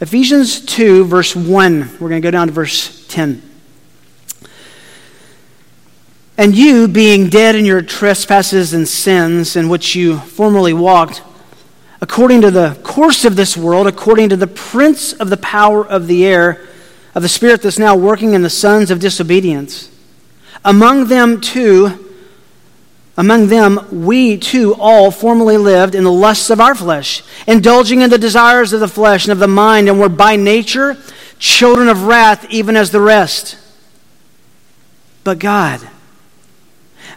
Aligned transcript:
Ephesians 0.00 0.64
2, 0.64 1.06
verse 1.06 1.34
1. 1.34 1.80
We're 1.98 2.08
going 2.08 2.22
to 2.22 2.26
go 2.26 2.30
down 2.30 2.46
to 2.46 2.52
verse 2.52 3.04
10. 3.08 3.42
And 6.36 6.54
you, 6.54 6.86
being 6.86 7.28
dead 7.28 7.56
in 7.56 7.64
your 7.64 7.82
trespasses 7.82 8.72
and 8.74 8.86
sins 8.86 9.56
in 9.56 9.68
which 9.68 9.96
you 9.96 10.18
formerly 10.18 10.72
walked, 10.72 11.22
according 12.00 12.42
to 12.42 12.52
the 12.52 12.78
course 12.84 13.24
of 13.24 13.34
this 13.34 13.56
world, 13.56 13.88
according 13.88 14.28
to 14.28 14.36
the 14.36 14.46
prince 14.46 15.14
of 15.14 15.30
the 15.30 15.36
power 15.36 15.84
of 15.84 16.06
the 16.06 16.24
air, 16.24 16.64
of 17.16 17.22
the 17.22 17.28
spirit 17.28 17.62
that's 17.62 17.76
now 17.76 17.96
working 17.96 18.34
in 18.34 18.42
the 18.42 18.50
sons 18.50 18.92
of 18.92 19.00
disobedience, 19.00 19.90
among 20.64 21.08
them 21.08 21.40
too, 21.40 22.07
among 23.18 23.48
them, 23.48 23.80
we 24.06 24.38
too 24.38 24.76
all 24.76 25.10
formerly 25.10 25.56
lived 25.56 25.96
in 25.96 26.04
the 26.04 26.12
lusts 26.12 26.50
of 26.50 26.60
our 26.60 26.76
flesh, 26.76 27.24
indulging 27.48 28.00
in 28.00 28.10
the 28.10 28.16
desires 28.16 28.72
of 28.72 28.78
the 28.78 28.86
flesh 28.86 29.24
and 29.24 29.32
of 29.32 29.40
the 29.40 29.48
mind, 29.48 29.88
and 29.88 29.98
were 29.98 30.08
by 30.08 30.36
nature 30.36 30.96
children 31.40 31.88
of 31.88 32.04
wrath, 32.04 32.46
even 32.48 32.76
as 32.76 32.92
the 32.92 33.00
rest. 33.00 33.58
But 35.24 35.40
God, 35.40 35.86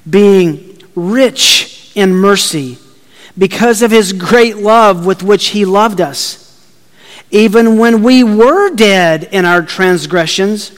being 0.09 0.81
rich 0.95 1.91
in 1.93 2.15
mercy, 2.15 2.79
because 3.37 3.83
of 3.83 3.91
his 3.91 4.11
great 4.11 4.57
love 4.57 5.05
with 5.05 5.21
which 5.21 5.49
he 5.49 5.65
loved 5.65 6.01
us, 6.01 6.39
even 7.29 7.77
when 7.77 8.01
we 8.01 8.23
were 8.23 8.73
dead 8.73 9.29
in 9.31 9.45
our 9.45 9.61
transgressions, 9.61 10.71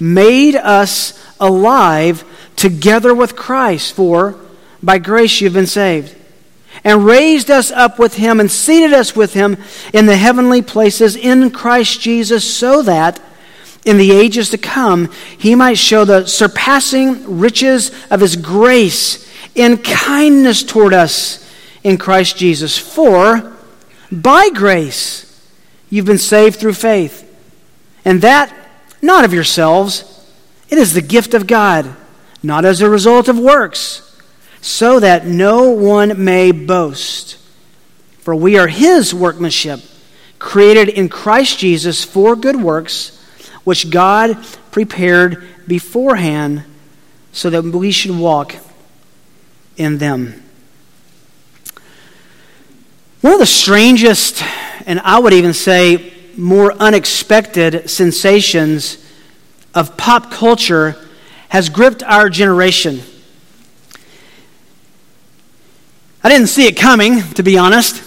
made 0.00 0.56
us 0.56 1.22
alive 1.38 2.24
together 2.56 3.14
with 3.14 3.36
Christ. 3.36 3.92
For 3.92 4.40
by 4.82 4.98
grace 4.98 5.40
you've 5.40 5.52
been 5.52 5.66
saved. 5.66 6.16
And 6.84 7.04
raised 7.04 7.50
us 7.50 7.70
up 7.70 7.98
with 7.98 8.14
him 8.14 8.40
and 8.40 8.50
seated 8.50 8.92
us 8.92 9.14
with 9.14 9.34
him 9.34 9.56
in 9.92 10.06
the 10.06 10.16
heavenly 10.16 10.62
places 10.62 11.14
in 11.14 11.50
Christ 11.50 12.00
Jesus, 12.00 12.42
so 12.44 12.82
that 12.82 13.20
in 13.84 13.98
the 13.98 14.12
ages 14.12 14.50
to 14.50 14.58
come 14.58 15.10
he 15.38 15.54
might 15.54 15.78
show 15.78 16.04
the 16.04 16.26
surpassing 16.26 17.38
riches 17.38 17.90
of 18.10 18.20
his 18.20 18.36
grace 18.36 19.28
in 19.54 19.76
kindness 19.78 20.62
toward 20.62 20.94
us 20.94 21.48
in 21.84 21.98
Christ 21.98 22.36
Jesus. 22.36 22.78
For 22.78 23.52
by 24.10 24.48
grace 24.50 25.28
you've 25.90 26.06
been 26.06 26.18
saved 26.18 26.58
through 26.58 26.74
faith. 26.74 27.28
And 28.04 28.22
that 28.22 28.52
not 29.02 29.24
of 29.24 29.34
yourselves, 29.34 30.26
it 30.68 30.78
is 30.78 30.94
the 30.94 31.02
gift 31.02 31.34
of 31.34 31.46
God, 31.46 31.94
not 32.42 32.64
as 32.64 32.80
a 32.80 32.88
result 32.88 33.28
of 33.28 33.38
works 33.38 34.11
so 34.62 35.00
that 35.00 35.26
no 35.26 35.70
one 35.70 36.24
may 36.24 36.52
boast. 36.52 37.36
For 38.20 38.34
we 38.34 38.56
are 38.56 38.68
his 38.68 39.12
workmanship, 39.12 39.80
created 40.38 40.88
in 40.88 41.08
Christ 41.08 41.58
Jesus 41.58 42.04
for 42.04 42.36
good 42.36 42.56
works, 42.56 43.20
which 43.64 43.90
God 43.90 44.38
prepared 44.70 45.44
beforehand 45.66 46.64
so 47.32 47.50
that 47.50 47.62
we 47.62 47.90
should 47.90 48.16
walk 48.16 48.56
in 49.76 49.98
them. 49.98 50.42
One 53.20 53.34
of 53.34 53.40
the 53.40 53.46
strangest, 53.46 54.42
and 54.86 55.00
I 55.00 55.18
would 55.18 55.32
even 55.32 55.54
say 55.54 56.12
more 56.36 56.72
unexpected 56.74 57.90
sensations 57.90 59.04
of 59.74 59.96
pop 59.96 60.30
culture 60.30 60.96
has 61.48 61.68
gripped 61.68 62.02
our 62.04 62.28
generation. 62.28 63.00
I 66.24 66.28
didn't 66.28 66.46
see 66.46 66.68
it 66.68 66.76
coming, 66.76 67.20
to 67.34 67.42
be 67.42 67.58
honest. 67.58 68.00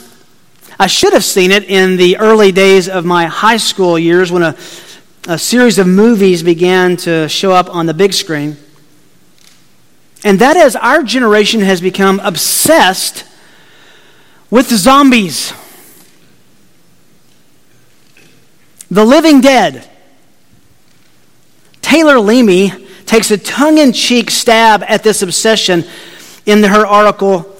I 0.80 0.88
should 0.88 1.12
have 1.12 1.24
seen 1.24 1.52
it 1.52 1.66
in 1.66 1.98
the 1.98 2.18
early 2.18 2.54
days 2.54 2.88
of 2.88 3.04
my 3.04 3.26
high 3.26 3.58
school 3.58 4.00
years 4.00 4.32
when 4.32 4.42
a, 4.42 4.56
a 5.28 5.38
series 5.38 5.80
of 5.80 5.88
movies 5.88 6.42
began 6.42 6.96
to 6.98 7.28
show 7.28 7.52
up 7.52 7.74
on 7.74 7.88
the 7.88 7.94
big 7.94 8.14
screen. 8.14 8.56
And 10.24 10.40
that 10.40 10.56
is, 10.56 10.78
our 10.78 11.04
generation 11.04 11.60
has 11.60 11.82
become 11.82 12.22
obsessed 12.22 13.26
with 14.50 14.70
zombies. 14.70 15.54
The 18.90 19.04
living 19.04 19.42
dead. 19.42 19.90
Taylor 21.82 22.20
Leamy 22.20 22.72
takes 23.06 23.30
a 23.30 23.38
tongue 23.38 23.78
in 23.78 23.92
cheek 23.92 24.32
stab 24.32 24.84
at 24.88 25.04
this 25.04 25.22
obsession 25.22 25.84
in 26.46 26.64
her 26.64 26.88
article, 26.88 27.55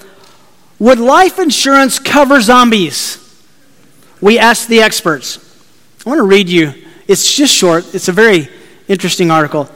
would 0.78 0.98
life 0.98 1.38
insurance 1.38 1.98
cover 1.98 2.40
zombies? 2.40 3.22
We 4.20 4.38
asked 4.38 4.68
the 4.68 4.80
experts. 4.80 5.38
I 6.04 6.08
want 6.08 6.18
to 6.18 6.24
read 6.24 6.48
you. 6.48 6.74
It's 7.08 7.34
just 7.34 7.54
short, 7.54 7.94
it's 7.94 8.08
a 8.08 8.12
very 8.12 8.48
interesting 8.88 9.30
article. 9.30 9.68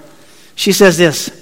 She 0.55 0.73
says 0.73 0.99
this 0.99 1.37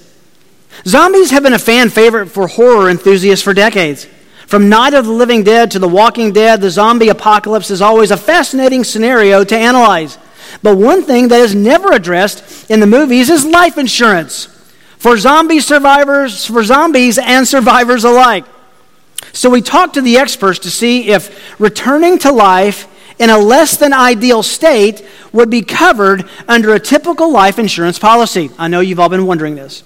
Zombies 0.87 1.31
have 1.31 1.43
been 1.43 1.55
a 1.55 1.59
fan 1.59 1.91
favorite 1.91 2.27
for 2.27 2.47
horror 2.47 2.89
enthusiasts 2.91 3.43
for 3.43 3.55
decades. 3.55 4.07
From 4.47 4.69
Night 4.69 4.95
of 4.95 5.05
the 5.05 5.13
Living 5.13 5.43
Dead 5.43 5.71
to 5.73 5.79
The 5.79 5.89
Walking 5.89 6.33
Dead, 6.33 6.61
the 6.61 6.71
zombie 6.71 7.11
apocalypse 7.11 7.71
is 7.71 7.83
always 7.83 8.11
a 8.11 8.17
fascinating 8.17 8.83
scenario 8.83 9.45
to 9.45 9.57
analyze. 9.57 10.17
But 10.63 10.79
one 10.79 11.03
thing 11.03 11.29
that 11.29 11.41
is 11.41 11.55
never 11.55 11.93
addressed 11.93 12.71
in 12.71 12.81
the 12.81 12.87
movies 12.87 13.29
is 13.29 13.45
life 13.45 13.77
insurance 13.77 14.47
for 14.99 15.17
zombie 15.17 15.61
survivors, 15.61 16.47
for 16.47 16.65
zombies 16.65 17.19
and 17.19 17.47
survivors 17.47 18.05
alike. 18.05 18.45
So 19.39 19.51
we 19.51 19.63
talked 19.63 19.95
to 19.95 20.01
the 20.01 20.19
experts 20.19 20.59
to 20.61 20.71
see 20.71 21.11
if 21.11 21.61
returning 21.61 22.19
to 22.19 22.33
life 22.33 22.89
in 23.21 23.31
a 23.31 23.39
less 23.39 23.77
than 23.77 23.93
ideal 23.93 24.43
state 24.43 25.07
would 25.33 25.49
be 25.49 25.63
covered 25.63 26.29
under 26.49 26.75
a 26.75 26.81
typical 26.81 27.31
life 27.31 27.57
insurance 27.61 28.01
policy. 28.01 28.51
I 28.59 28.67
know 28.67 28.81
you've 28.81 28.99
all 28.99 29.09
been 29.09 29.29
wondering 29.29 29.55
this. 29.55 29.85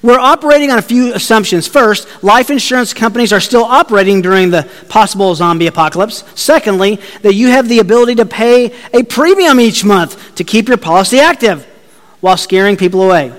We're 0.00 0.20
operating 0.20 0.70
on 0.70 0.78
a 0.78 0.82
few 0.82 1.12
assumptions. 1.12 1.66
First, 1.66 2.22
life 2.22 2.50
insurance 2.50 2.94
companies 2.94 3.32
are 3.32 3.40
still 3.40 3.64
operating 3.64 4.22
during 4.22 4.50
the 4.50 4.70
possible 4.88 5.34
zombie 5.34 5.66
apocalypse. 5.66 6.22
Secondly, 6.36 7.00
that 7.22 7.34
you 7.34 7.48
have 7.48 7.68
the 7.68 7.80
ability 7.80 8.14
to 8.14 8.26
pay 8.26 8.72
a 8.92 9.02
premium 9.02 9.58
each 9.58 9.84
month 9.84 10.36
to 10.36 10.44
keep 10.44 10.68
your 10.68 10.76
policy 10.76 11.18
active 11.18 11.64
while 12.20 12.36
scaring 12.36 12.76
people 12.76 13.02
away. 13.02 13.32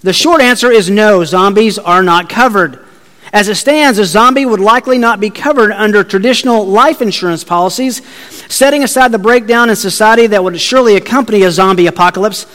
The 0.00 0.14
short 0.14 0.40
answer 0.40 0.70
is 0.70 0.88
no, 0.88 1.24
zombies 1.24 1.78
are 1.78 2.02
not 2.02 2.30
covered. 2.30 2.86
As 3.32 3.48
it 3.48 3.56
stands, 3.56 3.98
a 3.98 4.04
zombie 4.04 4.46
would 4.46 4.60
likely 4.60 4.98
not 4.98 5.20
be 5.20 5.30
covered 5.30 5.72
under 5.72 6.02
traditional 6.02 6.66
life 6.66 7.02
insurance 7.02 7.44
policies. 7.44 8.00
Setting 8.48 8.82
aside 8.82 9.12
the 9.12 9.18
breakdown 9.18 9.68
in 9.68 9.76
society 9.76 10.26
that 10.28 10.42
would 10.42 10.58
surely 10.60 10.96
accompany 10.96 11.42
a 11.42 11.50
zombie 11.50 11.86
apocalypse, 11.86 12.46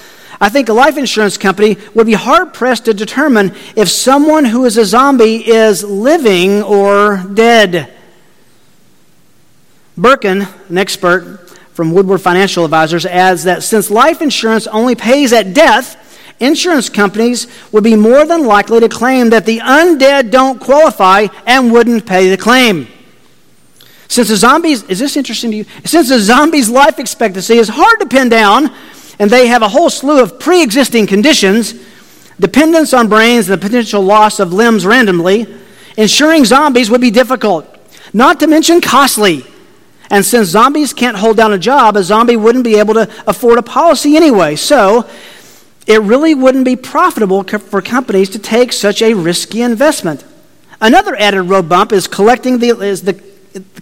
I 0.41 0.49
think 0.49 0.69
a 0.69 0.73
life 0.73 0.97
insurance 0.97 1.37
company 1.37 1.77
would 1.93 2.07
be 2.07 2.13
hard 2.13 2.53
pressed 2.53 2.85
to 2.85 2.93
determine 2.93 3.53
if 3.75 3.87
someone 3.87 4.45
who 4.45 4.65
is 4.65 4.77
a 4.77 4.85
zombie 4.85 5.47
is 5.47 5.83
living 5.83 6.63
or 6.63 7.23
dead. 7.33 7.93
Birkin, 9.95 10.47
an 10.69 10.77
expert 10.77 11.49
from 11.73 11.93
Woodward 11.93 12.19
Financial 12.19 12.65
Advisors, 12.65 13.05
adds 13.05 13.43
that 13.43 13.63
since 13.63 13.91
life 13.91 14.21
insurance 14.21 14.65
only 14.67 14.95
pays 14.95 15.31
at 15.33 15.53
death, 15.53 15.97
insurance 16.39 16.89
companies 16.89 17.47
would 17.71 17.83
be 17.83 17.95
more 17.95 18.25
than 18.25 18.45
likely 18.45 18.79
to 18.79 18.89
claim 18.89 19.29
that 19.31 19.45
the 19.45 19.59
undead 19.59 20.31
don't 20.31 20.59
qualify 20.59 21.27
and 21.45 21.71
wouldn't 21.71 22.05
pay 22.05 22.29
the 22.29 22.37
claim. 22.37 22.87
Since 24.07 24.29
a 24.29 24.37
zombie's, 24.37 24.83
is 24.83 24.99
this 24.99 25.17
interesting 25.17 25.51
to 25.51 25.57
you? 25.57 25.65
Since 25.85 26.09
the 26.09 26.19
zombie's 26.19 26.69
life 26.69 26.99
expectancy 26.99 27.57
is 27.57 27.69
hard 27.69 27.99
to 27.99 28.05
pin 28.05 28.29
down, 28.29 28.71
and 29.19 29.29
they 29.29 29.47
have 29.47 29.61
a 29.61 29.69
whole 29.69 29.89
slew 29.89 30.21
of 30.21 30.39
pre 30.39 30.61
existing 30.61 31.07
conditions, 31.07 31.73
dependence 32.39 32.93
on 32.93 33.09
brains, 33.09 33.49
and 33.49 33.59
the 33.59 33.65
potential 33.65 34.01
loss 34.01 34.39
of 34.39 34.53
limbs 34.53 34.85
randomly, 34.85 35.47
insuring 35.97 36.45
zombies 36.45 36.89
would 36.89 37.01
be 37.01 37.11
difficult, 37.11 37.65
not 38.13 38.39
to 38.39 38.47
mention 38.47 38.81
costly. 38.81 39.45
And 40.09 40.23
since 40.23 40.49
zombies 40.49 40.93
can't 40.93 41.17
hold 41.17 41.37
down 41.37 41.53
a 41.53 41.57
job, 41.57 41.97
a 41.97 42.03
zombie 42.03 42.37
wouldn't 42.37 42.63
be 42.63 42.75
able 42.75 42.93
to 42.93 43.09
afford 43.25 43.57
a 43.57 43.63
policy 43.63 44.15
anyway. 44.15 44.55
So, 44.55 45.09
it 45.85 46.01
really 46.01 46.33
wouldn't 46.33 46.65
be 46.65 46.75
profitable 46.75 47.43
for 47.43 47.81
companies 47.81 48.29
to 48.31 48.39
take 48.39 48.71
such 48.71 49.01
a 49.01 49.13
risky 49.13 49.61
investment. 49.61 50.23
Another 50.79 51.15
added 51.15 51.43
road 51.43 51.67
bump 51.69 51.91
is 51.91 52.07
collecting 52.07 52.59
the, 52.59 52.69
is 52.81 53.03
the, 53.03 53.21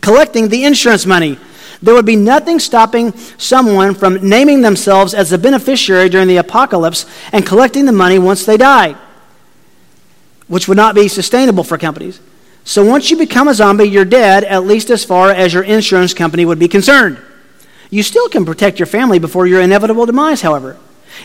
collecting 0.01 0.50
the 0.50 0.65
insurance 0.65 1.06
money. 1.06 1.38
There 1.81 1.94
would 1.94 2.06
be 2.06 2.15
nothing 2.15 2.59
stopping 2.59 3.12
someone 3.38 3.95
from 3.95 4.27
naming 4.27 4.62
themselves 4.62 5.13
as 5.13 5.31
the 5.31 5.38
beneficiary 5.38 6.09
during 6.09 6.27
the 6.27 6.38
apocalypse 6.38 7.06
and 7.31 7.45
collecting 7.45 7.86
the 7.86 7.92
money 7.92 8.19
once 8.19 8.45
they 8.45 8.57
die, 8.57 8.95
which 10.48 10.68
would 10.68 10.77
not 10.77 10.94
be 10.94 11.07
sustainable 11.07 11.63
for 11.63 11.77
companies. 11.77 12.19
So 12.63 12.86
once 12.86 13.09
you 13.09 13.18
become 13.18 13.48
a 13.48 13.53
zombie, 13.56 13.86
you're 13.86 14.06
dead, 14.06 14.44
at 14.44 14.65
least 14.65 14.92
as 14.92 15.03
far 15.03 15.31
as 15.31 15.53
your 15.53 15.63
insurance 15.63 16.13
company 16.13 16.45
would 16.45 16.59
be 16.59 16.68
concerned. 16.68 17.19
You 17.89 18.03
still 18.03 18.30
can 18.30 18.45
protect 18.45 18.77
your 18.77 18.86
family 18.86 19.18
before 19.18 19.48
your 19.48 19.62
inevitable 19.62 20.06
demise, 20.06 20.42
however. 20.42 20.77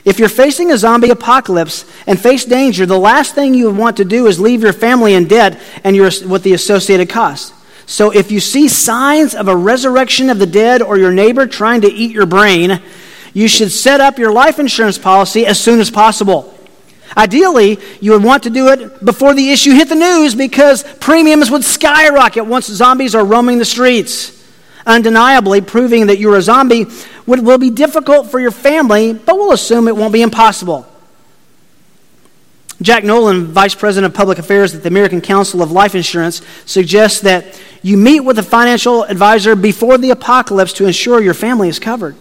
If 0.05 0.19
you're 0.19 0.29
facing 0.29 0.71
a 0.71 0.79
zombie 0.79 1.11
apocalypse 1.11 1.85
and 2.07 2.21
face 2.21 2.45
danger, 2.45 2.87
the 2.87 2.99
last 2.99 3.35
thing 3.35 3.55
you 3.55 3.71
want 3.71 3.97
to 3.97 4.05
do 4.05 4.27
is 4.27 4.39
leave 4.39 4.63
your 4.63 4.73
family 4.73 5.15
in 5.15 5.27
debt 5.27 5.61
and 5.85 5.97
your, 5.97 6.11
with 6.27 6.43
the 6.43 6.55
associated 6.55 7.09
costs. 7.09 7.53
So 7.87 8.11
if 8.11 8.33
you 8.33 8.41
see 8.41 8.69
signs 8.69 9.35
of 9.35 9.49
a 9.49 9.57
resurrection 9.57 10.29
of 10.29 10.39
the 10.39 10.47
dead 10.47 10.83
or 10.83 10.99
your 10.99 11.13
neighbor 11.13 11.47
trying 11.47 11.83
to 11.83 11.93
eat 11.93 12.11
your 12.11 12.27
brain, 12.27 12.83
you 13.33 13.49
should 13.49 13.71
set 13.71 14.01
up 14.01 14.19
your 14.19 14.33
life 14.33 14.59
insurance 14.59 14.99
policy 14.99 15.47
as 15.47 15.61
soon 15.61 15.79
as 15.79 15.91
possible. 15.91 16.53
Ideally, 17.17 17.79
you 18.01 18.13
would 18.13 18.25
want 18.25 18.43
to 18.43 18.51
do 18.51 18.69
it 18.69 19.05
before 19.05 19.35
the 19.35 19.51
issue 19.51 19.73
hit 19.73 19.89
the 19.89 19.95
news 19.95 20.35
because 20.35 20.83
premiums 21.01 21.51
would 21.51 21.65
skyrocket 21.65 22.45
once 22.47 22.67
zombies 22.67 23.15
are 23.15 23.25
roaming 23.25 23.59
the 23.59 23.65
streets. 23.65 24.36
Undeniably, 24.87 25.61
proving 25.61 26.07
that 26.07 26.19
you're 26.19 26.37
a 26.37 26.43
zombie 26.43 26.87
would, 27.27 27.45
will 27.45 27.59
be 27.59 27.71
difficult 27.71 28.31
for 28.31 28.39
your 28.39 28.53
family, 28.53 29.13
but 29.13 29.37
we'll 29.37 29.53
assume 29.53 29.89
it 29.89 29.97
won't 29.97 30.13
be 30.13 30.23
impossible. 30.23 30.87
Jack 32.81 33.05
Dolan, 33.05 33.47
Vice 33.47 33.75
President 33.75 34.13
of 34.13 34.17
Public 34.17 34.39
Affairs 34.39 34.75
at 34.75 34.83
the 34.83 34.89
American 34.89 35.21
Council 35.21 35.63
of 35.63 35.73
Life 35.73 35.95
Insurance, 35.95 36.43
suggests 36.67 37.21
that 37.21 37.61
you 37.83 37.97
meet 37.97 38.21
with 38.21 38.39
a 38.39 38.43
financial 38.43 39.05
advisor 39.05 39.57
before 39.57 39.99
the 39.99 40.11
apocalypse 40.11 40.75
to 40.75 40.87
ensure 40.87 41.21
your 41.21 41.35
family 41.35 41.69
is 41.69 41.79
covered. 41.79 42.15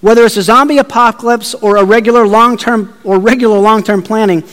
Whether 0.00 0.24
it's 0.24 0.36
a 0.36 0.42
zombie 0.42 0.78
apocalypse 0.78 1.54
or 1.54 1.76
a 1.76 1.84
regular 1.84 2.26
long-term 2.26 2.94
or 3.04 3.18
regular 3.18 3.58
long-term 3.58 4.02
planning, 4.02 4.44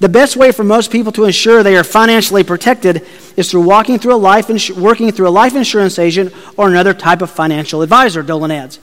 the 0.00 0.08
best 0.08 0.34
way 0.34 0.50
for 0.50 0.64
most 0.64 0.90
people 0.90 1.12
to 1.12 1.24
ensure 1.24 1.62
they 1.62 1.76
are 1.76 1.84
financially 1.84 2.42
protected 2.42 3.06
is 3.36 3.50
through 3.50 3.60
walking 3.60 3.98
through 3.98 4.14
a 4.14 4.16
life 4.16 4.48
ins- 4.48 4.70
working 4.70 5.12
through 5.12 5.28
a 5.28 5.30
life 5.30 5.54
insurance 5.54 5.98
agent 5.98 6.34
or 6.56 6.68
another 6.68 6.94
type 6.94 7.20
of 7.20 7.30
financial 7.30 7.82
advisor, 7.82 8.22
Dolan 8.22 8.50
adds. 8.50 8.78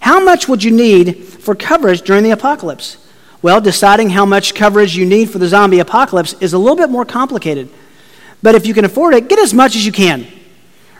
How 0.00 0.18
much 0.18 0.48
would 0.48 0.64
you 0.64 0.70
need 0.70 1.24
for 1.24 1.54
coverage 1.54 2.02
during 2.02 2.24
the 2.24 2.30
apocalypse? 2.30 2.96
Well, 3.42 3.60
deciding 3.60 4.10
how 4.10 4.24
much 4.24 4.54
coverage 4.54 4.96
you 4.96 5.04
need 5.04 5.30
for 5.30 5.38
the 5.38 5.46
zombie 5.46 5.78
apocalypse 5.78 6.32
is 6.40 6.54
a 6.54 6.58
little 6.58 6.76
bit 6.76 6.90
more 6.90 7.04
complicated. 7.04 7.68
But 8.42 8.54
if 8.54 8.66
you 8.66 8.72
can 8.72 8.84
afford 8.84 9.14
it, 9.14 9.28
get 9.28 9.38
as 9.38 9.52
much 9.52 9.76
as 9.76 9.84
you 9.84 9.92
can. 9.92 10.26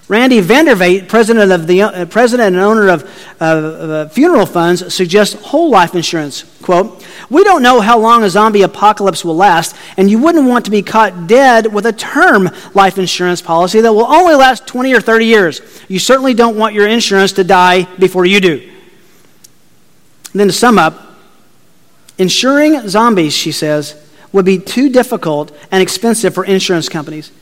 Randy 0.09 0.41
Vandervate, 0.41 1.09
president, 1.09 1.51
of 1.51 1.67
the, 1.67 1.83
uh, 1.83 2.07
president 2.07 2.55
and 2.55 2.65
owner 2.65 2.89
of 2.91 3.27
uh, 3.41 4.07
funeral 4.09 4.47
funds, 4.47 4.95
suggests 4.95 5.35
whole 5.47 5.69
life 5.69 5.97
insurance. 5.97 6.45
Quote, 6.63 7.05
We 7.29 7.43
don't 7.43 7.61
know 7.61 7.81
how 7.81 7.99
long 7.99 8.23
a 8.23 8.31
zombie 8.31 8.63
apocalypse 8.63 9.25
will 9.25 9.35
last, 9.35 9.75
and 9.97 10.09
you 10.09 10.21
wouldn't 10.21 10.47
want 10.47 10.65
to 10.67 10.71
be 10.71 10.83
caught 10.83 11.27
dead 11.27 11.73
with 11.73 11.87
a 11.87 11.93
term 11.93 12.51
life 12.73 12.99
insurance 12.99 13.43
policy 13.43 13.81
that 13.81 13.93
will 13.93 14.07
only 14.07 14.37
last 14.37 14.69
20 14.69 14.95
or 14.95 15.01
30 15.01 15.27
years. 15.27 15.61
You 15.89 15.99
certainly 15.99 16.35
don't 16.35 16.57
want 16.57 16.75
your 16.75 16.87
insurance 16.87 17.33
to 17.33 17.45
die 17.45 17.83
before 17.99 18.27
you 18.27 18.41
do. 18.41 18.73
And 20.31 20.41
then 20.41 20.47
to 20.47 20.53
sum 20.53 20.79
up, 20.79 21.17
insuring 22.17 22.89
zombies, 22.89 23.35
she 23.35 23.51
says, 23.51 24.01
would 24.31 24.45
be 24.45 24.59
too 24.59 24.89
difficult 24.89 25.51
and 25.73 25.83
expensive 25.83 26.33
for 26.33 26.45
insurance 26.45 26.89
companies 26.89 27.33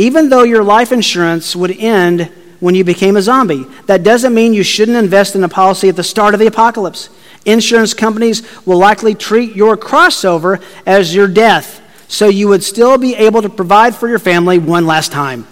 even 0.00 0.30
though 0.30 0.44
your 0.44 0.64
life 0.64 0.92
insurance 0.92 1.54
would 1.54 1.72
end 1.72 2.22
when 2.58 2.74
you 2.74 2.82
became 2.82 3.18
a 3.18 3.22
zombie. 3.22 3.66
That 3.84 4.02
doesn't 4.02 4.32
mean 4.32 4.54
you 4.54 4.62
shouldn't 4.62 4.96
invest 4.96 5.36
in 5.36 5.44
a 5.44 5.48
policy 5.48 5.90
at 5.90 5.96
the 5.96 6.02
start 6.02 6.32
of 6.32 6.40
the 6.40 6.46
apocalypse. 6.46 7.10
Insurance 7.44 7.92
companies 7.92 8.42
will 8.64 8.78
likely 8.78 9.14
treat 9.14 9.54
your 9.54 9.76
crossover 9.76 10.64
as 10.86 11.14
your 11.14 11.28
death, 11.28 11.82
so 12.08 12.28
you 12.28 12.48
would 12.48 12.64
still 12.64 12.96
be 12.96 13.14
able 13.14 13.42
to 13.42 13.50
provide 13.50 13.94
for 13.94 14.08
your 14.08 14.18
family 14.18 14.58
one 14.58 14.86
last 14.86 15.12
time. 15.12 15.46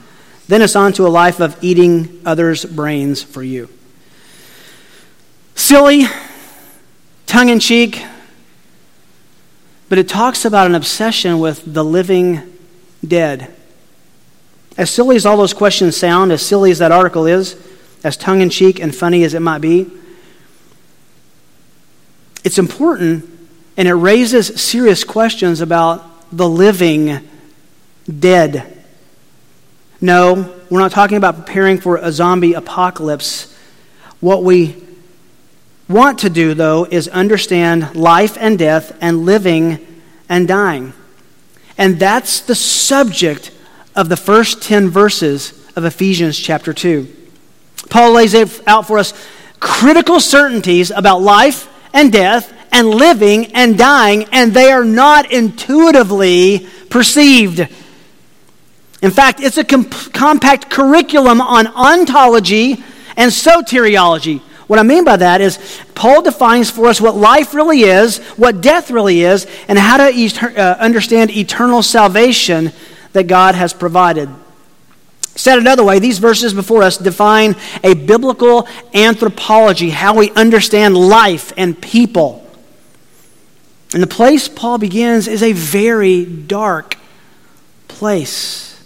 Then 0.46 0.62
it's 0.62 0.76
on 0.76 0.94
to 0.94 1.06
a 1.06 1.08
life 1.08 1.40
of 1.40 1.62
eating 1.62 2.22
others' 2.24 2.64
brains 2.64 3.22
for 3.22 3.42
you. 3.42 3.68
Silly, 5.54 6.04
tongue 7.26 7.50
in 7.50 7.60
cheek, 7.60 8.02
but 9.90 9.98
it 9.98 10.08
talks 10.08 10.46
about 10.46 10.66
an 10.66 10.74
obsession 10.74 11.38
with 11.38 11.62
the 11.66 11.84
living 11.84 12.50
dead. 13.06 13.54
As 14.78 14.88
silly 14.88 15.16
as 15.16 15.26
all 15.26 15.36
those 15.36 15.52
questions 15.52 15.96
sound, 15.96 16.30
as 16.30 16.40
silly 16.40 16.70
as 16.70 16.78
that 16.78 16.92
article 16.92 17.26
is, 17.26 17.60
as 18.04 18.16
tongue 18.16 18.40
in 18.40 18.48
cheek 18.48 18.78
and 18.78 18.94
funny 18.94 19.24
as 19.24 19.34
it 19.34 19.40
might 19.40 19.58
be, 19.58 19.90
it's 22.44 22.58
important 22.58 23.28
and 23.76 23.88
it 23.88 23.94
raises 23.94 24.60
serious 24.60 25.02
questions 25.02 25.60
about 25.60 26.04
the 26.30 26.48
living 26.48 27.28
dead. 28.18 28.84
No, 30.00 30.54
we're 30.70 30.78
not 30.78 30.92
talking 30.92 31.16
about 31.16 31.36
preparing 31.36 31.80
for 31.80 31.96
a 31.96 32.12
zombie 32.12 32.54
apocalypse. 32.54 33.52
What 34.20 34.44
we 34.44 34.76
want 35.88 36.20
to 36.20 36.30
do, 36.30 36.54
though, 36.54 36.86
is 36.88 37.08
understand 37.08 37.96
life 37.96 38.36
and 38.38 38.56
death 38.58 38.96
and 39.00 39.24
living 39.24 39.84
and 40.28 40.46
dying. 40.46 40.92
And 41.76 41.98
that's 41.98 42.40
the 42.40 42.54
subject 42.54 43.50
of 43.98 44.08
the 44.08 44.16
first 44.16 44.62
10 44.62 44.90
verses 44.90 45.52
of 45.74 45.84
Ephesians 45.84 46.38
chapter 46.38 46.72
2. 46.72 47.12
Paul 47.90 48.12
lays 48.12 48.32
out 48.64 48.86
for 48.86 48.96
us 48.96 49.12
critical 49.58 50.20
certainties 50.20 50.92
about 50.92 51.20
life 51.20 51.68
and 51.92 52.12
death 52.12 52.52
and 52.70 52.88
living 52.88 53.46
and 53.56 53.76
dying, 53.76 54.26
and 54.30 54.54
they 54.54 54.70
are 54.70 54.84
not 54.84 55.32
intuitively 55.32 56.68
perceived. 56.90 57.66
In 59.02 59.10
fact, 59.10 59.40
it's 59.40 59.58
a 59.58 59.64
comp- 59.64 60.12
compact 60.12 60.70
curriculum 60.70 61.40
on 61.40 61.66
ontology 61.66 62.74
and 63.16 63.32
soteriology. 63.32 64.38
What 64.68 64.78
I 64.78 64.84
mean 64.84 65.02
by 65.02 65.16
that 65.16 65.40
is, 65.40 65.58
Paul 65.96 66.22
defines 66.22 66.70
for 66.70 66.86
us 66.86 67.00
what 67.00 67.16
life 67.16 67.52
really 67.52 67.80
is, 67.80 68.18
what 68.36 68.60
death 68.60 68.92
really 68.92 69.22
is, 69.22 69.48
and 69.66 69.76
how 69.76 69.96
to 69.96 70.12
e- 70.14 70.30
uh, 70.40 70.76
understand 70.76 71.32
eternal 71.32 71.82
salvation 71.82 72.70
that 73.12 73.26
God 73.26 73.54
has 73.54 73.72
provided. 73.72 74.28
Said 75.34 75.58
another 75.58 75.84
way, 75.84 76.00
these 76.00 76.18
verses 76.18 76.52
before 76.52 76.82
us 76.82 76.98
define 76.98 77.54
a 77.84 77.94
biblical 77.94 78.66
anthropology, 78.92 79.90
how 79.90 80.16
we 80.16 80.30
understand 80.32 80.96
life 80.96 81.52
and 81.56 81.80
people. 81.80 82.44
And 83.94 84.02
the 84.02 84.08
place 84.08 84.48
Paul 84.48 84.78
begins 84.78 85.28
is 85.28 85.42
a 85.42 85.52
very 85.52 86.24
dark 86.24 86.96
place. 87.86 88.84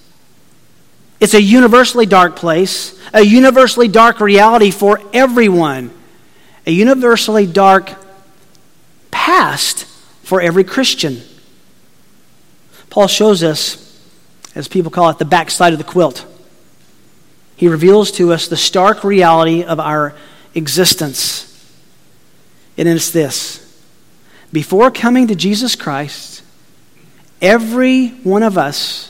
It's 1.20 1.34
a 1.34 1.40
universally 1.40 2.04
dark 2.04 2.36
place, 2.36 2.98
a 3.14 3.22
universally 3.22 3.88
dark 3.88 4.20
reality 4.20 4.70
for 4.70 5.00
everyone, 5.12 5.90
a 6.66 6.70
universally 6.70 7.46
dark 7.46 7.92
past 9.10 9.84
for 10.22 10.40
every 10.40 10.64
Christian. 10.64 11.22
Paul 12.90 13.06
shows 13.06 13.42
us 13.42 13.91
as 14.54 14.68
people 14.68 14.90
call 14.90 15.10
it, 15.10 15.18
the 15.18 15.24
backside 15.24 15.72
of 15.72 15.78
the 15.78 15.84
quilt. 15.84 16.26
He 17.56 17.68
reveals 17.68 18.10
to 18.12 18.32
us 18.32 18.48
the 18.48 18.56
stark 18.56 19.04
reality 19.04 19.62
of 19.62 19.78
our 19.78 20.14
existence. 20.54 21.48
And 22.76 22.88
it's 22.88 23.10
this 23.10 23.58
before 24.52 24.90
coming 24.90 25.28
to 25.28 25.34
Jesus 25.34 25.76
Christ, 25.76 26.42
every 27.40 28.08
one 28.08 28.42
of 28.42 28.58
us 28.58 29.08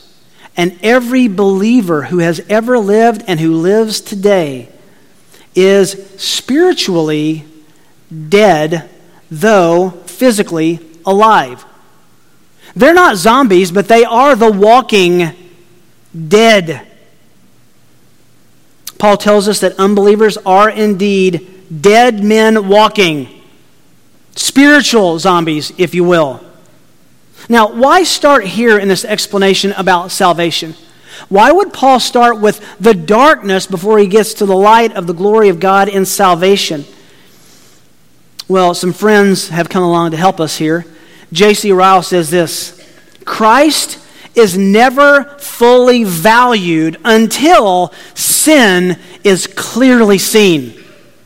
and 0.55 0.77
every 0.81 1.27
believer 1.27 2.03
who 2.03 2.19
has 2.19 2.39
ever 2.47 2.77
lived 2.77 3.23
and 3.27 3.39
who 3.39 3.55
lives 3.55 3.99
today 3.99 4.69
is 5.55 5.91
spiritually 6.21 7.45
dead, 8.29 8.89
though 9.29 9.89
physically 9.89 10.79
alive. 11.05 11.65
They're 12.75 12.93
not 12.93 13.17
zombies, 13.17 13.71
but 13.71 13.87
they 13.87 14.03
are 14.03 14.35
the 14.35 14.51
walking 14.51 15.31
dead. 16.27 16.87
Paul 18.97 19.17
tells 19.17 19.47
us 19.47 19.59
that 19.59 19.77
unbelievers 19.79 20.37
are 20.45 20.69
indeed 20.69 21.81
dead 21.81 22.23
men 22.23 22.67
walking, 22.67 23.41
spiritual 24.35 25.19
zombies, 25.19 25.73
if 25.77 25.93
you 25.93 26.03
will. 26.03 26.43
Now, 27.49 27.71
why 27.71 28.03
start 28.03 28.45
here 28.45 28.79
in 28.79 28.87
this 28.87 29.03
explanation 29.03 29.73
about 29.73 30.11
salvation? 30.11 30.75
Why 31.29 31.51
would 31.51 31.73
Paul 31.73 31.99
start 31.99 32.39
with 32.39 32.61
the 32.79 32.93
darkness 32.93 33.67
before 33.67 33.99
he 33.99 34.07
gets 34.07 34.35
to 34.35 34.45
the 34.45 34.55
light 34.55 34.93
of 34.93 35.07
the 35.07 35.13
glory 35.13 35.49
of 35.49 35.59
God 35.59 35.89
in 35.89 36.05
salvation? 36.05 36.85
Well, 38.47 38.73
some 38.73 38.93
friends 38.93 39.49
have 39.49 39.69
come 39.69 39.83
along 39.83 40.11
to 40.11 40.17
help 40.17 40.39
us 40.39 40.57
here. 40.57 40.85
J.C. 41.33 41.71
Ryle 41.71 42.03
says 42.03 42.29
this 42.29 42.79
Christ 43.25 43.99
is 44.35 44.57
never 44.57 45.25
fully 45.39 46.03
valued 46.03 46.97
until 47.03 47.93
sin 48.13 48.97
is 49.23 49.47
clearly 49.47 50.17
seen. 50.17 50.71